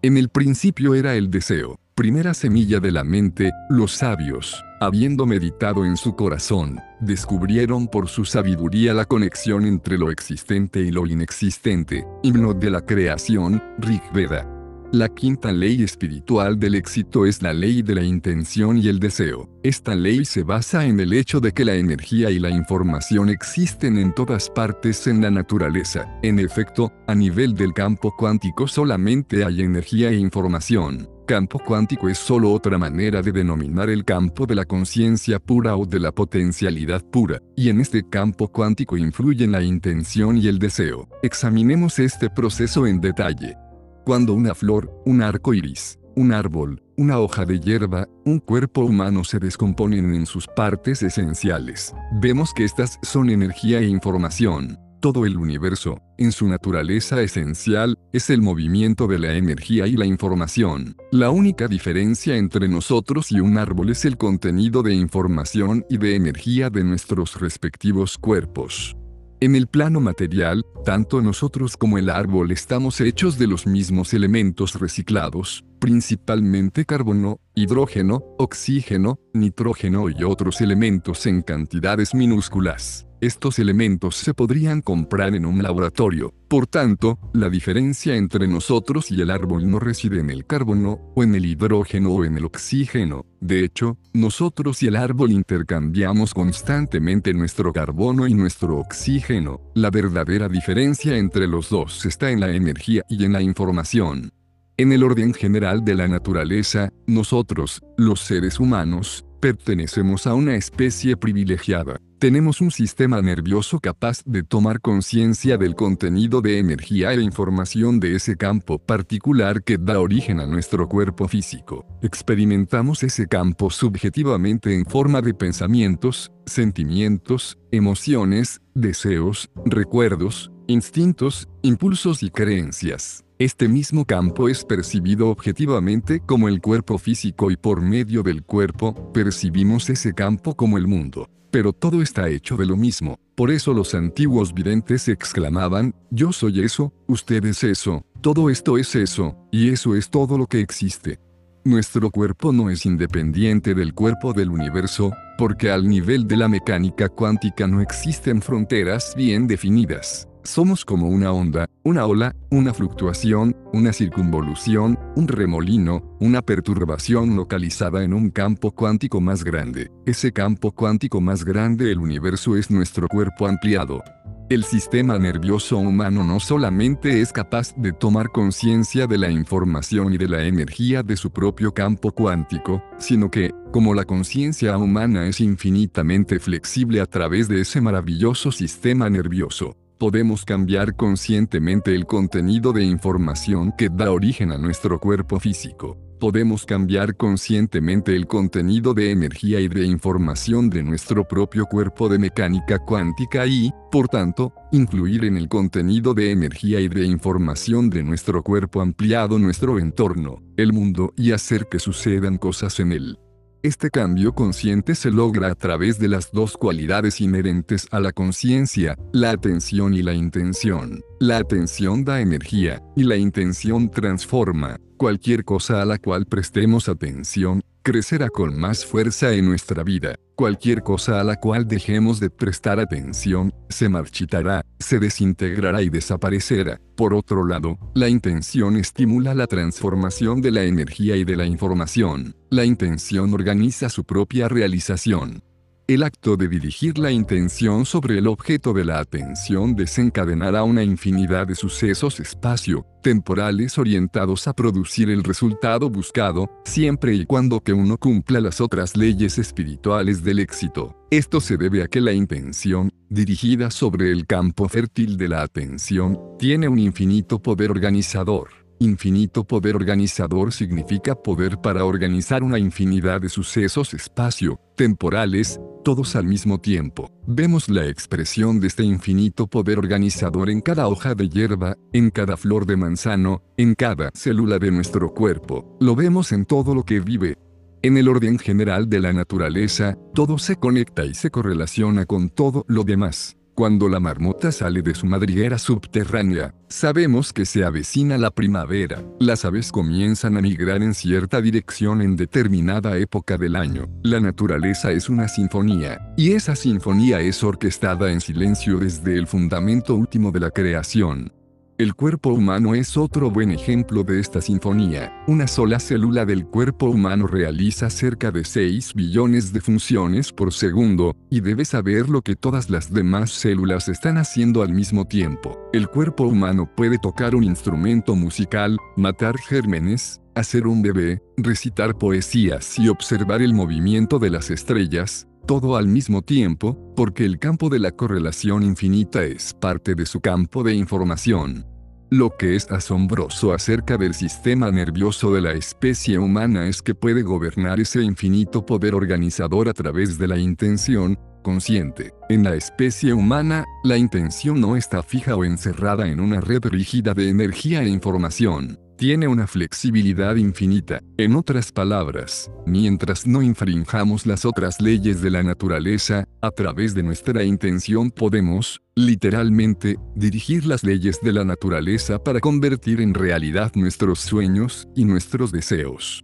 [0.04, 5.86] En el principio era el deseo, primera semilla de la mente, los sabios, habiendo meditado
[5.86, 12.06] en su corazón, descubrieron por su sabiduría la conexión entre lo existente y lo inexistente,
[12.24, 14.52] himno de la creación, Rig Veda.
[14.92, 19.50] La quinta ley espiritual del éxito es la ley de la intención y el deseo.
[19.64, 23.98] Esta ley se basa en el hecho de que la energía y la información existen
[23.98, 26.08] en todas partes en la naturaleza.
[26.22, 31.15] En efecto, a nivel del campo cuántico solamente hay energía e información.
[31.26, 35.84] Campo cuántico es solo otra manera de denominar el campo de la conciencia pura o
[35.88, 41.10] de la potencialidad pura, y en este campo cuántico influyen la intención y el deseo.
[41.24, 43.58] Examinemos este proceso en detalle.
[44.06, 49.24] Cuando una flor, un arco iris, un árbol, una hoja de hierba, un cuerpo humano
[49.24, 54.78] se descomponen en sus partes esenciales, vemos que estas son energía e información.
[55.02, 60.06] Todo el universo, en su naturaleza esencial, es el movimiento de la energía y la
[60.06, 60.96] información.
[61.12, 66.16] La única diferencia entre nosotros y un árbol es el contenido de información y de
[66.16, 68.96] energía de nuestros respectivos cuerpos.
[69.42, 74.80] En el plano material, tanto nosotros como el árbol estamos hechos de los mismos elementos
[74.80, 83.08] reciclados, principalmente carbono, hidrógeno, oxígeno, nitrógeno y otros elementos en cantidades minúsculas.
[83.22, 86.34] Estos elementos se podrían comprar en un laboratorio.
[86.50, 91.24] Por tanto, la diferencia entre nosotros y el árbol no reside en el carbono, o
[91.24, 93.26] en el hidrógeno o en el oxígeno.
[93.40, 99.62] De hecho, nosotros y el árbol intercambiamos constantemente nuestro carbono y nuestro oxígeno.
[99.74, 104.32] La verdadera diferencia entre los dos está en la energía y en la información.
[104.78, 111.16] En el orden general de la naturaleza, nosotros, los seres humanos, pertenecemos a una especie
[111.16, 111.98] privilegiada.
[112.20, 118.16] Tenemos un sistema nervioso capaz de tomar conciencia del contenido de energía e información de
[118.16, 121.86] ese campo particular que da origen a nuestro cuerpo físico.
[122.02, 132.30] Experimentamos ese campo subjetivamente en forma de pensamientos, sentimientos, emociones, deseos, recuerdos, instintos, impulsos y
[132.30, 133.25] creencias.
[133.38, 139.12] Este mismo campo es percibido objetivamente como el cuerpo físico y por medio del cuerpo,
[139.12, 141.30] percibimos ese campo como el mundo.
[141.52, 146.62] Pero todo está hecho de lo mismo, por eso los antiguos videntes exclamaban, yo soy
[146.62, 151.20] eso, usted es eso, todo esto es eso, y eso es todo lo que existe.
[151.66, 157.10] Nuestro cuerpo no es independiente del cuerpo del universo, porque al nivel de la mecánica
[157.10, 160.30] cuántica no existen fronteras bien definidas.
[160.46, 168.04] Somos como una onda, una ola, una fluctuación, una circunvolución, un remolino, una perturbación localizada
[168.04, 169.90] en un campo cuántico más grande.
[170.06, 174.04] Ese campo cuántico más grande del universo es nuestro cuerpo ampliado.
[174.48, 180.20] El sistema nervioso humano no solamente es capaz de tomar conciencia de la información y
[180.20, 185.42] de la energía de su propio campo cuántico, sino que, como la conciencia humana es
[185.42, 192.84] infinitamente flexible a través de ese maravilloso sistema nervioso, Podemos cambiar conscientemente el contenido de
[192.84, 195.98] información que da origen a nuestro cuerpo físico.
[196.20, 202.20] Podemos cambiar conscientemente el contenido de energía y de información de nuestro propio cuerpo de
[202.20, 208.04] mecánica cuántica y, por tanto, influir en el contenido de energía y de información de
[208.04, 213.18] nuestro cuerpo ampliado nuestro entorno, el mundo y hacer que sucedan cosas en él.
[213.66, 218.96] Este cambio consciente se logra a través de las dos cualidades inherentes a la conciencia,
[219.12, 221.04] la atención y la intención.
[221.20, 224.78] La atención da energía, y la intención transforma.
[224.98, 230.16] Cualquier cosa a la cual prestemos atención, crecerá con más fuerza en nuestra vida.
[230.34, 236.82] Cualquier cosa a la cual dejemos de prestar atención, se marchitará, se desintegrará y desaparecerá.
[236.98, 242.36] Por otro lado, la intención estimula la transformación de la energía y de la información.
[242.50, 245.44] La intención organiza su propia realización.
[245.88, 251.46] El acto de dirigir la intención sobre el objeto de la atención desencadenará una infinidad
[251.46, 258.42] de sucesos espacio-temporales orientados a producir el resultado buscado, siempre y cuando que uno cumpla
[258.42, 260.98] las otras leyes espirituales del éxito.
[261.12, 266.20] Esto se debe a que la intención, dirigida sobre el campo fértil de la atención,
[266.40, 268.50] tiene un infinito poder organizador.
[268.80, 276.26] Infinito poder organizador significa poder para organizar una infinidad de sucesos espacio, temporales, todos al
[276.26, 277.12] mismo tiempo.
[277.28, 282.38] Vemos la expresión de este infinito poder organizador en cada hoja de hierba, en cada
[282.38, 285.78] flor de manzano, en cada célula de nuestro cuerpo.
[285.80, 287.38] Lo vemos en todo lo que vive.
[287.84, 292.66] En el orden general de la naturaleza, todo se conecta y se correlaciona con todo
[292.68, 293.38] lo demás.
[293.56, 299.02] Cuando la marmota sale de su madriguera subterránea, sabemos que se avecina la primavera.
[299.18, 303.88] Las aves comienzan a migrar en cierta dirección en determinada época del año.
[304.04, 309.96] La naturaleza es una sinfonía, y esa sinfonía es orquestada en silencio desde el fundamento
[309.96, 311.32] último de la creación.
[311.78, 315.12] El cuerpo humano es otro buen ejemplo de esta sinfonía.
[315.28, 321.18] Una sola célula del cuerpo humano realiza cerca de 6 billones de funciones por segundo,
[321.30, 325.60] y debe saber lo que todas las demás células están haciendo al mismo tiempo.
[325.74, 332.80] El cuerpo humano puede tocar un instrumento musical, matar gérmenes, hacer un bebé, recitar poesías
[332.80, 337.80] y observar el movimiento de las estrellas, todo al mismo tiempo, porque el campo de
[337.80, 341.66] la correlación infinita es parte de su campo de información.
[342.10, 347.24] Lo que es asombroso acerca del sistema nervioso de la especie humana es que puede
[347.24, 352.14] gobernar ese infinito poder organizador a través de la intención, consciente.
[352.30, 357.14] En la especie humana, la intención no está fija o encerrada en una red rígida
[357.14, 361.02] de energía e información tiene una flexibilidad infinita.
[361.18, 367.04] En otras palabras, mientras no infringamos las otras leyes de la naturaleza, a través de
[367.04, 374.20] nuestra intención podemos, literalmente, dirigir las leyes de la naturaleza para convertir en realidad nuestros
[374.20, 376.24] sueños y nuestros deseos.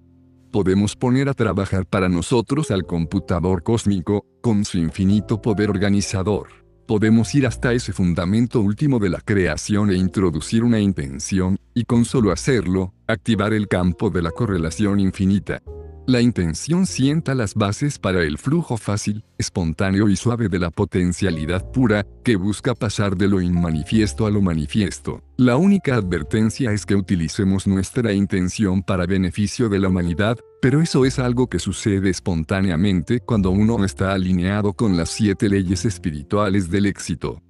[0.52, 7.34] Podemos poner a trabajar para nosotros al computador cósmico, con su infinito poder organizador podemos
[7.36, 12.32] ir hasta ese fundamento último de la creación e introducir una intención, y con solo
[12.32, 15.62] hacerlo, activar el campo de la correlación infinita.
[16.12, 21.72] La intención sienta las bases para el flujo fácil, espontáneo y suave de la potencialidad
[21.72, 25.24] pura, que busca pasar de lo inmanifiesto a lo manifiesto.
[25.38, 31.06] La única advertencia es que utilicemos nuestra intención para beneficio de la humanidad, pero eso
[31.06, 36.88] es algo que sucede espontáneamente cuando uno está alineado con las siete leyes espirituales del
[36.88, 37.42] éxito.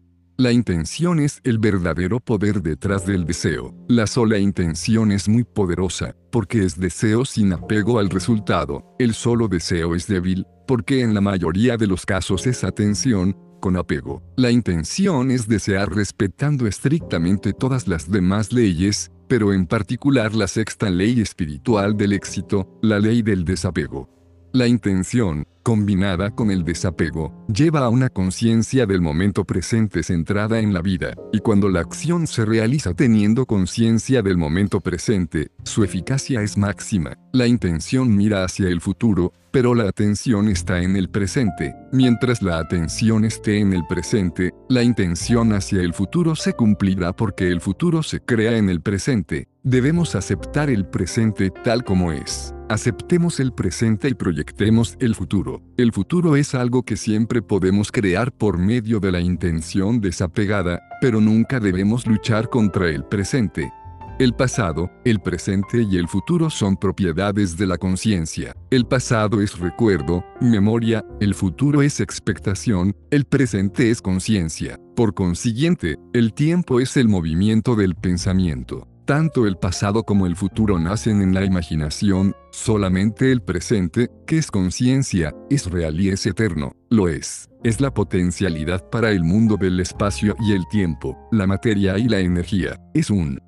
[0.41, 3.75] La intención es el verdadero poder detrás del deseo.
[3.87, 8.95] La sola intención es muy poderosa, porque es deseo sin apego al resultado.
[8.97, 13.77] El solo deseo es débil, porque en la mayoría de los casos es atención, con
[13.77, 14.23] apego.
[14.35, 20.89] La intención es desear respetando estrictamente todas las demás leyes, pero en particular la sexta
[20.89, 24.09] ley espiritual del éxito, la ley del desapego.
[24.53, 30.73] La intención, combinada con el desapego, lleva a una conciencia del momento presente centrada en
[30.73, 36.41] la vida, y cuando la acción se realiza teniendo conciencia del momento presente, su eficacia
[36.41, 37.17] es máxima.
[37.31, 41.73] La intención mira hacia el futuro, pero la atención está en el presente.
[41.93, 47.47] Mientras la atención esté en el presente, la intención hacia el futuro se cumplirá porque
[47.47, 49.47] el futuro se crea en el presente.
[49.63, 52.53] Debemos aceptar el presente tal como es.
[52.71, 55.61] Aceptemos el presente y proyectemos el futuro.
[55.75, 61.19] El futuro es algo que siempre podemos crear por medio de la intención desapegada, pero
[61.19, 63.73] nunca debemos luchar contra el presente.
[64.19, 68.55] El pasado, el presente y el futuro son propiedades de la conciencia.
[68.69, 74.79] El pasado es recuerdo, memoria, el futuro es expectación, el presente es conciencia.
[74.95, 78.87] Por consiguiente, el tiempo es el movimiento del pensamiento.
[79.05, 84.51] Tanto el pasado como el futuro nacen en la imaginación, solamente el presente, que es
[84.51, 87.49] conciencia, es real y es eterno, lo es.
[87.63, 92.19] Es la potencialidad para el mundo del espacio y el tiempo, la materia y la
[92.19, 92.79] energía.
[92.93, 93.39] Es un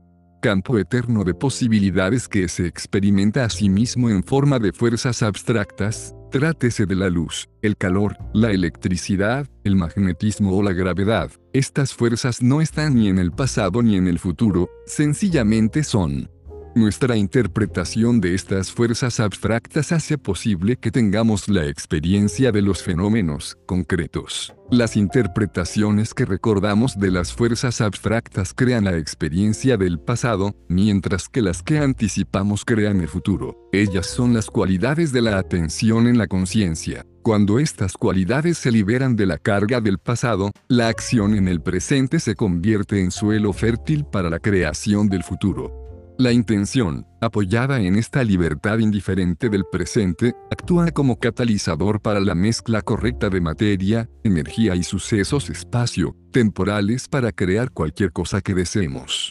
[0.42, 6.14] campo eterno de posibilidades que se experimenta a sí mismo en forma de fuerzas abstractas,
[6.34, 11.30] trátese de la luz, el calor, la electricidad, el magnetismo o la gravedad.
[11.54, 16.32] Estas fuerzas no están ni en el pasado ni en el futuro, sencillamente son.
[16.76, 23.60] Nuestra interpretación de estas fuerzas abstractas hace posible que tengamos la experiencia de los fenómenos
[23.68, 24.56] concretos.
[24.72, 31.44] Las interpretaciones que recordamos de las fuerzas abstractas crean la experiencia del pasado, mientras que
[31.44, 33.70] las que anticipamos crean el futuro.
[33.72, 37.06] Ellas son las cualidades de la atención en la conciencia.
[37.22, 42.20] Cuando estas cualidades se liberan de la carga del pasado, la acción en el presente
[42.20, 45.83] se convierte en suelo fértil para la creación del futuro.
[46.24, 52.82] La intención, apoyada en esta libertad indiferente del presente, actúa como catalizador para la mezcla
[52.82, 59.23] correcta de materia, energía y sucesos espacio, temporales para crear cualquier cosa que deseemos.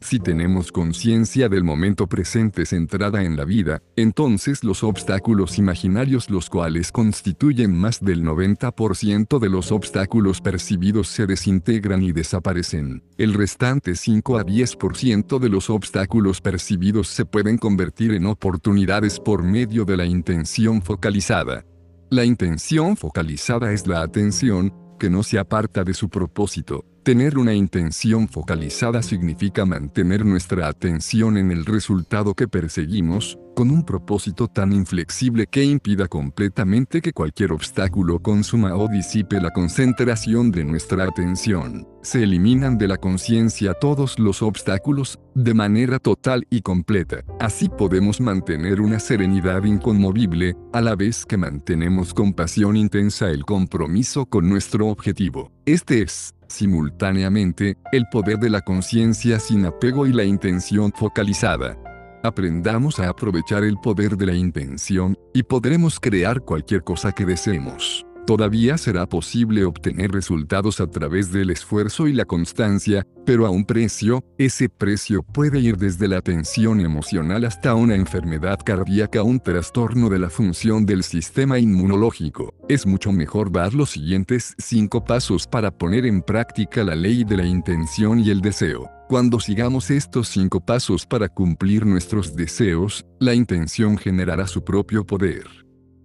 [0.00, 6.50] Si tenemos conciencia del momento presente centrada en la vida, entonces los obstáculos imaginarios los
[6.50, 13.02] cuales constituyen más del 90% de los obstáculos percibidos se desintegran y desaparecen.
[13.16, 19.42] El restante 5 a 10% de los obstáculos percibidos se pueden convertir en oportunidades por
[19.42, 21.64] medio de la intención focalizada.
[22.10, 27.52] La intención focalizada es la atención, que no se aparta de su propósito, Tener una
[27.52, 34.72] intención focalizada significa mantener nuestra atención en el resultado que perseguimos, con un propósito tan
[34.72, 41.86] inflexible que impida completamente que cualquier obstáculo consuma o disipe la concentración de nuestra atención.
[42.00, 47.22] Se eliminan de la conciencia todos los obstáculos, de manera total y completa.
[47.38, 53.44] Así podemos mantener una serenidad inconmovible, a la vez que mantenemos con pasión intensa el
[53.44, 55.52] compromiso con nuestro objetivo.
[55.66, 61.76] Este es, simultáneamente, el poder de la conciencia sin apego y la intención focalizada.
[62.22, 68.03] Aprendamos a aprovechar el poder de la intención, y podremos crear cualquier cosa que deseemos.
[68.26, 73.66] Todavía será posible obtener resultados a través del esfuerzo y la constancia, pero a un
[73.66, 80.08] precio, ese precio puede ir desde la tensión emocional hasta una enfermedad cardíaca un trastorno
[80.08, 82.54] de la función del sistema inmunológico.
[82.66, 87.36] Es mucho mejor dar los siguientes cinco pasos para poner en práctica la ley de
[87.36, 88.90] la intención y el deseo.
[89.06, 95.44] Cuando sigamos estos cinco pasos para cumplir nuestros deseos, la intención generará su propio poder.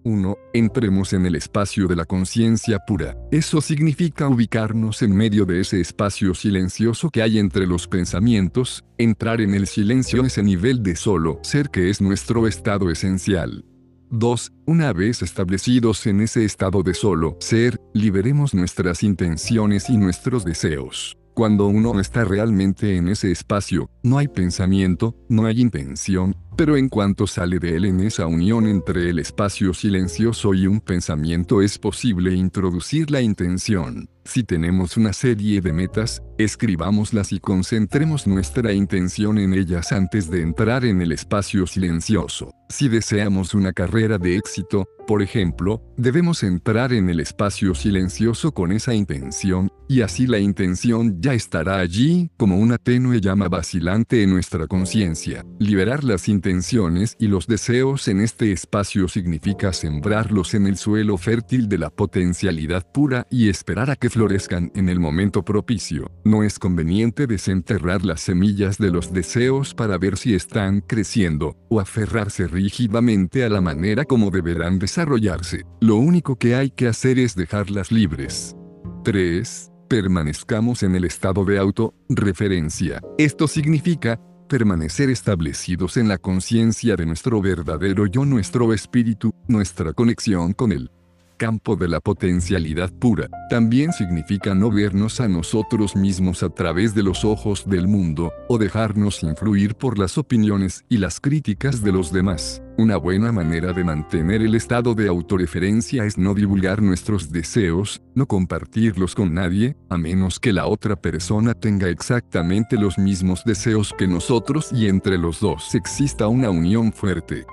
[0.03, 0.37] 1.
[0.53, 3.17] Entremos en el espacio de la conciencia pura.
[3.31, 9.41] Eso significa ubicarnos en medio de ese espacio silencioso que hay entre los pensamientos, entrar
[9.41, 13.65] en el silencio ese nivel de solo ser que es nuestro estado esencial.
[14.11, 14.51] 2.
[14.65, 21.15] Una vez establecidos en ese estado de solo ser, liberemos nuestras intenciones y nuestros deseos.
[21.35, 26.89] Cuando uno está realmente en ese espacio, no hay pensamiento, no hay intención, pero en
[26.89, 31.77] cuanto sale de él en esa unión entre el espacio silencioso y un pensamiento es
[31.77, 34.09] posible introducir la intención.
[34.29, 40.43] Si tenemos una serie de metas, escribámoslas y concentremos nuestra intención en ellas antes de
[40.43, 42.51] entrar en el espacio silencioso.
[42.69, 48.71] Si deseamos una carrera de éxito, por ejemplo, debemos entrar en el espacio silencioso con
[48.71, 54.29] esa intención, y así la intención ya estará allí, como una tenue llama vacilante en
[54.29, 55.43] nuestra conciencia.
[55.57, 61.67] Liberar las intenciones y los deseos en este espacio significa sembrarlos en el suelo fértil
[61.67, 66.11] de la potencialidad pura y esperar a que florezcan en el momento propicio.
[66.25, 71.79] No es conveniente desenterrar las semillas de los deseos para ver si están creciendo, o
[71.79, 75.63] aferrarse rígidamente a la manera como deberán desarrollarse.
[75.79, 78.57] Lo único que hay que hacer es dejarlas libres.
[79.05, 82.99] 3 permanezcamos en el estado de auto-referencia.
[83.17, 90.51] Esto significa permanecer establecidos en la conciencia de nuestro verdadero yo, nuestro espíritu, nuestra conexión
[90.51, 90.91] con él.
[91.39, 93.29] Campo de la potencialidad pura.
[93.49, 98.59] También significa no vernos a nosotros mismos a través de los ojos del mundo, o
[98.59, 102.61] dejarnos influir por las opiniones y las críticas de los demás.
[102.77, 108.27] Una buena manera de mantener el estado de autorreferencia es no divulgar nuestros deseos, no
[108.27, 114.07] compartirlos con nadie, a menos que la otra persona tenga exactamente los mismos deseos que
[114.07, 117.45] nosotros y entre los dos exista una unión fuerte.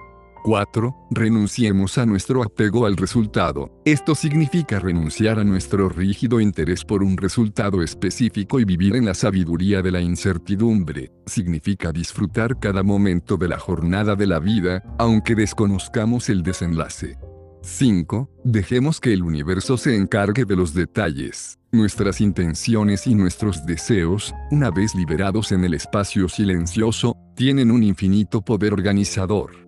[0.47, 1.09] 4.
[1.11, 3.83] Renunciemos a nuestro apego al resultado.
[3.85, 9.15] Esto significa renunciar a nuestro rígido interés por un resultado específico y vivir en la
[9.15, 11.11] sabiduría de la incertidumbre.
[11.27, 17.19] Significa disfrutar cada momento de la jornada de la vida, aunque desconozcamos el desenlace.
[17.63, 18.31] 5.
[18.45, 21.59] Dejemos que el universo se encargue de los detalles.
[21.73, 28.43] Nuestras intenciones y nuestros deseos, una vez liberados en el espacio silencioso, tienen un infinito
[28.43, 29.66] poder organizador.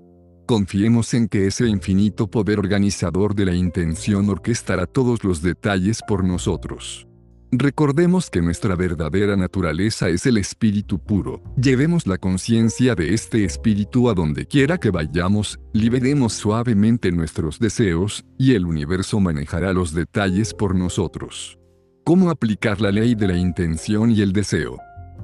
[0.49, 6.25] Confiemos en que ese infinito poder organizador de la intención orquestará todos los detalles por
[6.25, 7.07] nosotros.
[7.53, 11.43] Recordemos que nuestra verdadera naturaleza es el espíritu puro.
[11.61, 18.25] Llevemos la conciencia de este espíritu a donde quiera que vayamos, liberemos suavemente nuestros deseos,
[18.39, 21.59] y el universo manejará los detalles por nosotros.
[22.05, 24.79] ¿Cómo aplicar la ley de la intención y el deseo?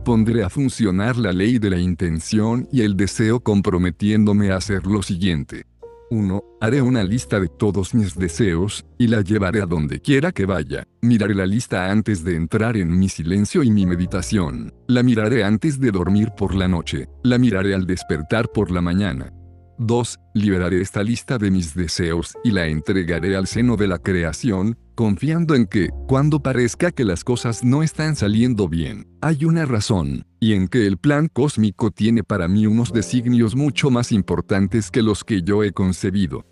[0.04, 5.02] Pondré a funcionar la ley de la intención y el deseo comprometiéndome a hacer lo
[5.02, 5.66] siguiente.
[6.10, 6.44] 1.
[6.60, 10.86] Haré una lista de todos mis deseos, y la llevaré a donde quiera que vaya.
[11.02, 14.72] Miraré la lista antes de entrar en mi silencio y mi meditación.
[14.86, 17.08] La miraré antes de dormir por la noche.
[17.22, 19.32] La miraré al despertar por la mañana.
[19.78, 20.20] 2.
[20.34, 25.54] Liberaré esta lista de mis deseos y la entregaré al seno de la creación, confiando
[25.54, 30.54] en que, cuando parezca que las cosas no están saliendo bien, hay una razón, y
[30.54, 35.24] en que el plan cósmico tiene para mí unos designios mucho más importantes que los
[35.24, 36.44] que yo he concebido.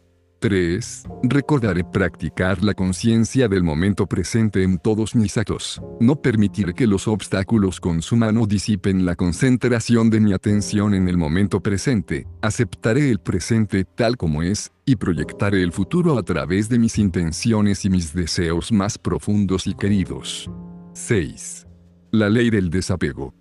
[0.42, 1.04] 3.
[1.22, 5.80] Recordaré practicar la conciencia del momento presente en todos mis actos.
[6.00, 11.08] No permitir que los obstáculos con su mano disipen la concentración de mi atención en
[11.08, 12.26] el momento presente.
[12.42, 17.84] Aceptaré el presente tal como es, y proyectaré el futuro a través de mis intenciones
[17.84, 20.50] y mis deseos más profundos y queridos.
[20.94, 21.68] 6.
[22.10, 23.32] La ley del desapego.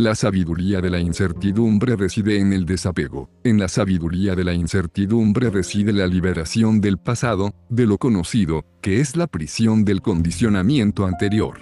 [0.00, 3.28] La sabiduría de la incertidumbre reside en el desapego.
[3.44, 9.00] En la sabiduría de la incertidumbre reside la liberación del pasado, de lo conocido, que
[9.00, 11.58] es la prisión del condicionamiento anterior.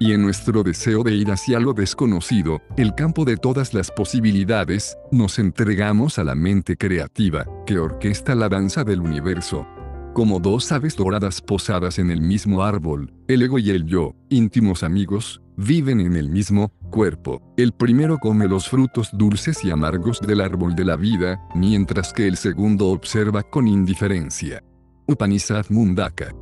[0.00, 4.96] Y en nuestro deseo de ir hacia lo desconocido, el campo de todas las posibilidades,
[5.12, 9.66] nos entregamos a la mente creativa, que orquesta la danza del universo.
[10.14, 14.84] Como dos aves doradas posadas en el mismo árbol, el ego y el yo, íntimos
[14.84, 17.42] amigos, viven en el mismo cuerpo.
[17.56, 22.26] El primero come los frutos dulces y amargos del árbol de la vida, mientras que
[22.26, 24.62] el segundo observa con indiferencia.
[25.06, 26.34] Upanishad Mundaka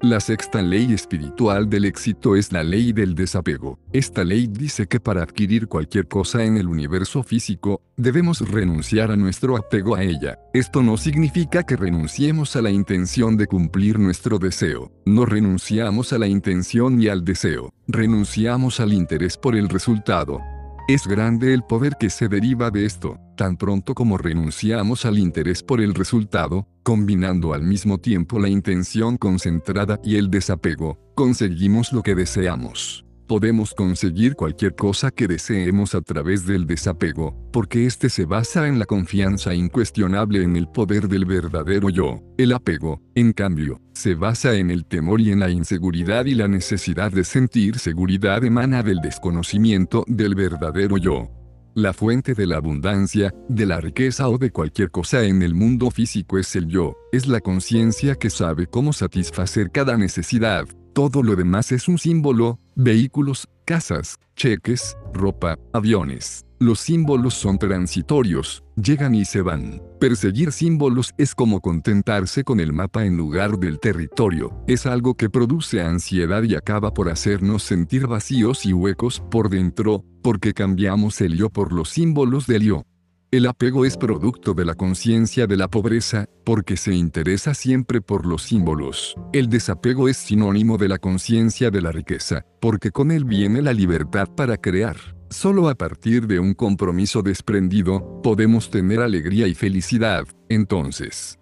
[0.00, 3.78] la sexta ley espiritual del éxito es la ley del desapego.
[3.92, 9.16] Esta ley dice que para adquirir cualquier cosa en el universo físico, debemos renunciar a
[9.16, 10.38] nuestro apego a ella.
[10.52, 14.92] Esto no significa que renunciemos a la intención de cumplir nuestro deseo.
[15.06, 17.72] No renunciamos a la intención ni al deseo.
[17.86, 20.40] Renunciamos al interés por el resultado.
[20.86, 25.62] Es grande el poder que se deriva de esto, tan pronto como renunciamos al interés
[25.62, 32.02] por el resultado, combinando al mismo tiempo la intención concentrada y el desapego, conseguimos lo
[32.02, 33.04] que deseamos.
[33.26, 38.78] Podemos conseguir cualquier cosa que deseemos a través del desapego, porque este se basa en
[38.78, 42.20] la confianza incuestionable en el poder del verdadero yo.
[42.36, 46.48] El apego, en cambio, se basa en el temor y en la inseguridad y la
[46.48, 51.30] necesidad de sentir seguridad emana del desconocimiento del verdadero yo.
[51.76, 55.90] La fuente de la abundancia, de la riqueza o de cualquier cosa en el mundo
[55.90, 61.34] físico es el yo, es la conciencia que sabe cómo satisfacer cada necesidad, todo lo
[61.34, 66.46] demás es un símbolo, vehículos, casas, cheques, ropa, aviones.
[66.60, 69.82] Los símbolos son transitorios, llegan y se van.
[70.00, 74.62] Perseguir símbolos es como contentarse con el mapa en lugar del territorio.
[74.66, 80.04] Es algo que produce ansiedad y acaba por hacernos sentir vacíos y huecos por dentro,
[80.22, 82.84] porque cambiamos el yo por los símbolos del yo.
[83.34, 88.26] El apego es producto de la conciencia de la pobreza, porque se interesa siempre por
[88.26, 89.16] los símbolos.
[89.32, 93.72] El desapego es sinónimo de la conciencia de la riqueza, porque con él viene la
[93.72, 94.96] libertad para crear.
[95.30, 100.28] Solo a partir de un compromiso desprendido, podemos tener alegría y felicidad.
[100.48, 101.36] Entonces,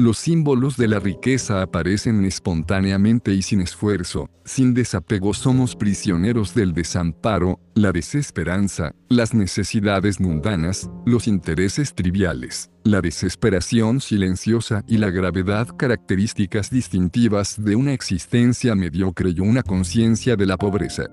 [0.00, 4.30] Los símbolos de la riqueza aparecen espontáneamente y sin esfuerzo.
[4.44, 13.00] Sin desapego somos prisioneros del desamparo, la desesperanza, las necesidades mundanas, los intereses triviales, la
[13.00, 20.46] desesperación silenciosa y la gravedad características distintivas de una existencia mediocre y una conciencia de
[20.46, 21.06] la pobreza.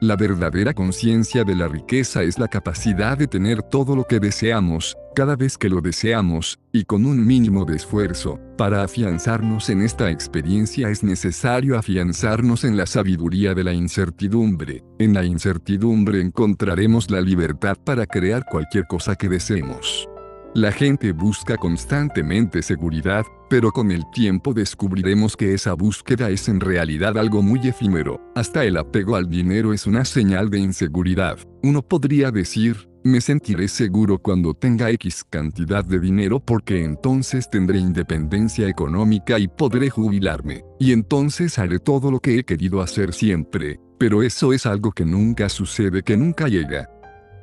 [0.00, 4.96] La verdadera conciencia de la riqueza es la capacidad de tener todo lo que deseamos,
[5.14, 8.40] cada vez que lo deseamos, y con un mínimo de esfuerzo.
[8.56, 14.82] Para afianzarnos en esta experiencia es necesario afianzarnos en la sabiduría de la incertidumbre.
[14.98, 20.08] En la incertidumbre encontraremos la libertad para crear cualquier cosa que deseemos.
[20.54, 26.60] La gente busca constantemente seguridad, pero con el tiempo descubriremos que esa búsqueda es en
[26.60, 28.20] realidad algo muy efímero.
[28.34, 31.38] Hasta el apego al dinero es una señal de inseguridad.
[31.62, 37.78] Uno podría decir, me sentiré seguro cuando tenga X cantidad de dinero porque entonces tendré
[37.78, 40.64] independencia económica y podré jubilarme.
[40.78, 43.80] Y entonces haré todo lo que he querido hacer siempre.
[43.98, 46.88] Pero eso es algo que nunca sucede, que nunca llega.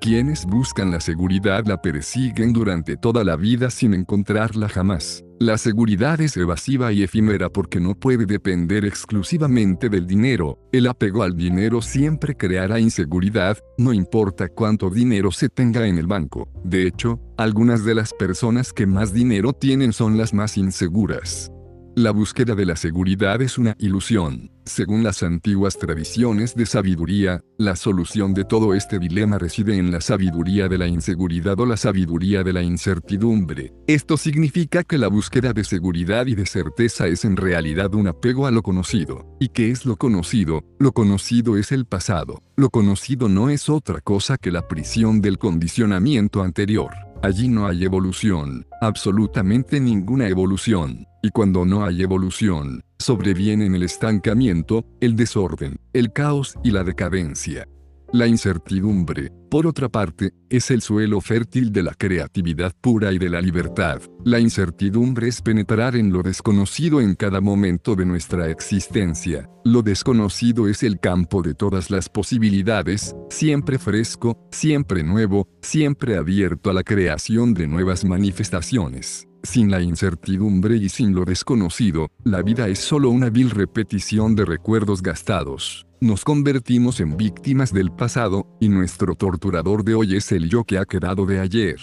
[0.02, 5.26] Quienes buscan la seguridad la persiguen durante toda la vida sin encontrarla jamás.
[5.40, 10.58] La seguridad es evasiva y efímera porque no puede depender exclusivamente del dinero.
[10.72, 16.08] El apego al dinero siempre creará inseguridad, no importa cuánto dinero se tenga en el
[16.08, 16.50] banco.
[16.64, 21.52] De hecho, algunas de las personas que más dinero tienen son las más inseguras.
[21.96, 24.52] La búsqueda de la seguridad es una ilusión.
[24.66, 30.00] Según las antiguas tradiciones de sabiduría, la solución de todo este dilema reside en la
[30.00, 33.74] sabiduría de la inseguridad o la sabiduría de la incertidumbre.
[33.88, 38.46] Esto significa que la búsqueda de seguridad y de certeza es en realidad un apego
[38.46, 39.26] a lo conocido.
[39.40, 40.64] ¿Y qué es lo conocido?
[40.78, 42.44] Lo conocido es el pasado.
[42.56, 46.92] Lo conocido no es otra cosa que la prisión del condicionamiento anterior.
[47.22, 51.06] Allí no hay evolución, absolutamente ninguna evolución.
[51.22, 57.68] Y cuando no hay evolución, sobrevienen el estancamiento, el desorden, el caos y la decadencia.
[58.12, 63.30] La incertidumbre, por otra parte, es el suelo fértil de la creatividad pura y de
[63.30, 64.02] la libertad.
[64.26, 69.48] La incertidumbre es penetrar en lo desconocido en cada momento de nuestra existencia.
[69.64, 76.72] Lo desconocido es el campo de todas las posibilidades, siempre fresco, siempre nuevo, siempre abierto
[76.72, 79.28] a la creación de nuevas manifestaciones.
[79.44, 84.46] Sin la incertidumbre y sin lo desconocido, la vida es solo una vil repetición de
[84.46, 85.86] recuerdos gastados.
[86.02, 90.78] Nos convertimos en víctimas del pasado, y nuestro torturador de hoy es el yo que
[90.78, 91.76] ha quedado de ayer.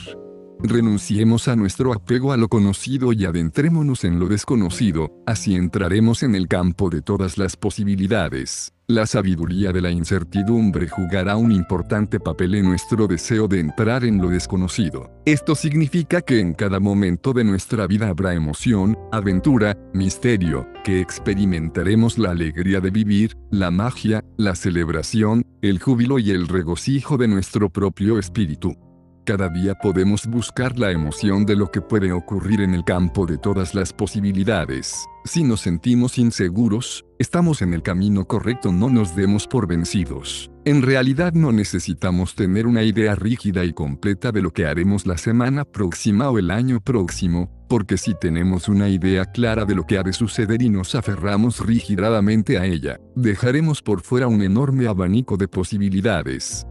[0.59, 6.35] Renunciemos a nuestro apego a lo conocido y adentrémonos en lo desconocido, así entraremos en
[6.35, 8.73] el campo de todas las posibilidades.
[8.89, 14.23] La sabiduría de la incertidumbre jugará un importante papel en nuestro deseo de entrar en
[14.23, 15.11] lo desconocido.
[15.27, 22.17] Esto significa que en cada momento de nuestra vida habrá emoción, aventura, misterio, que experimentaremos
[22.17, 27.69] la alegría de vivir, la magia, la celebración, el júbilo y el regocijo de nuestro
[27.69, 28.86] propio espíritu.
[29.27, 33.39] Cada día podemos buscar la emoción de lo que puede ocurrir en el campo de
[33.39, 35.05] todas las posibilidades.
[35.25, 40.49] Si nos sentimos inseguros, estamos en el camino correcto, no nos demos por vencidos.
[40.65, 45.19] En realidad no necesitamos tener una idea rígida y completa de lo que haremos la
[45.19, 49.99] semana próxima o el año próximo, porque si tenemos una idea clara de lo que
[49.99, 55.37] ha de suceder y nos aferramos rígidamente a ella, dejaremos por fuera un enorme abanico
[55.37, 56.65] de posibilidades.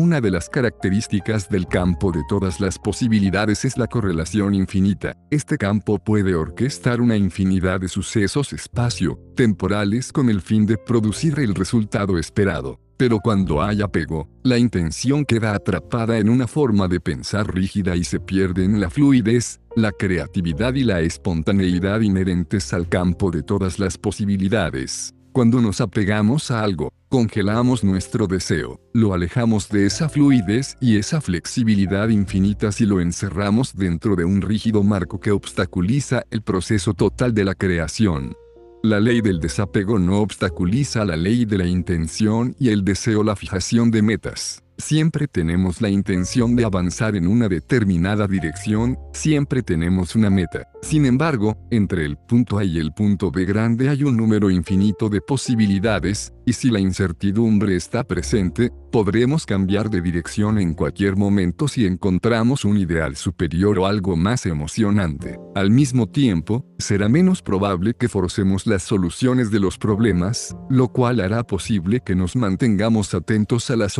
[0.00, 5.12] Una de las características del campo de todas las posibilidades es la correlación infinita.
[5.30, 11.54] Este campo puede orquestar una infinidad de sucesos espacio-temporales con el fin de producir el
[11.54, 12.80] resultado esperado.
[12.96, 18.02] Pero cuando hay apego, la intención queda atrapada en una forma de pensar rígida y
[18.02, 23.78] se pierde en la fluidez, la creatividad y la espontaneidad inherentes al campo de todas
[23.78, 25.12] las posibilidades.
[25.32, 31.20] Cuando nos apegamos a algo, congelamos nuestro deseo, lo alejamos de esa fluidez y esa
[31.20, 37.32] flexibilidad infinita si lo encerramos dentro de un rígido marco que obstaculiza el proceso total
[37.32, 38.34] de la creación.
[38.82, 43.36] La ley del desapego no obstaculiza la ley de la intención y el deseo la
[43.36, 44.64] fijación de metas.
[44.80, 50.66] Siempre tenemos la intención de avanzar en una determinada dirección, siempre tenemos una meta.
[50.80, 55.10] Sin embargo, entre el punto A y el punto B grande hay un número infinito
[55.10, 61.68] de posibilidades, y si la incertidumbre está presente, podremos cambiar de dirección en cualquier momento
[61.68, 65.38] si encontramos un ideal superior o algo más emocionante.
[65.54, 71.20] Al mismo tiempo, será menos probable que forcemos las soluciones de los problemas, lo cual
[71.20, 73.98] hará posible que nos mantengamos atentos a las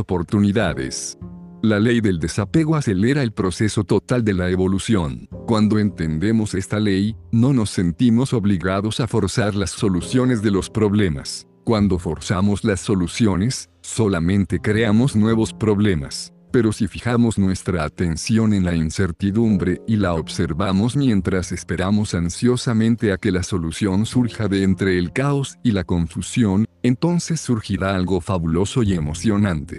[1.62, 5.28] La ley del desapego acelera el proceso total de la evolución.
[5.46, 11.46] Cuando entendemos esta ley, no nos sentimos obligados a forzar las soluciones de los problemas.
[11.64, 16.32] Cuando forzamos las soluciones, solamente creamos nuevos problemas.
[16.50, 23.18] Pero si fijamos nuestra atención en la incertidumbre y la observamos mientras esperamos ansiosamente a
[23.18, 28.82] que la solución surja de entre el caos y la confusión, entonces surgirá algo fabuloso
[28.82, 29.78] y emocionante.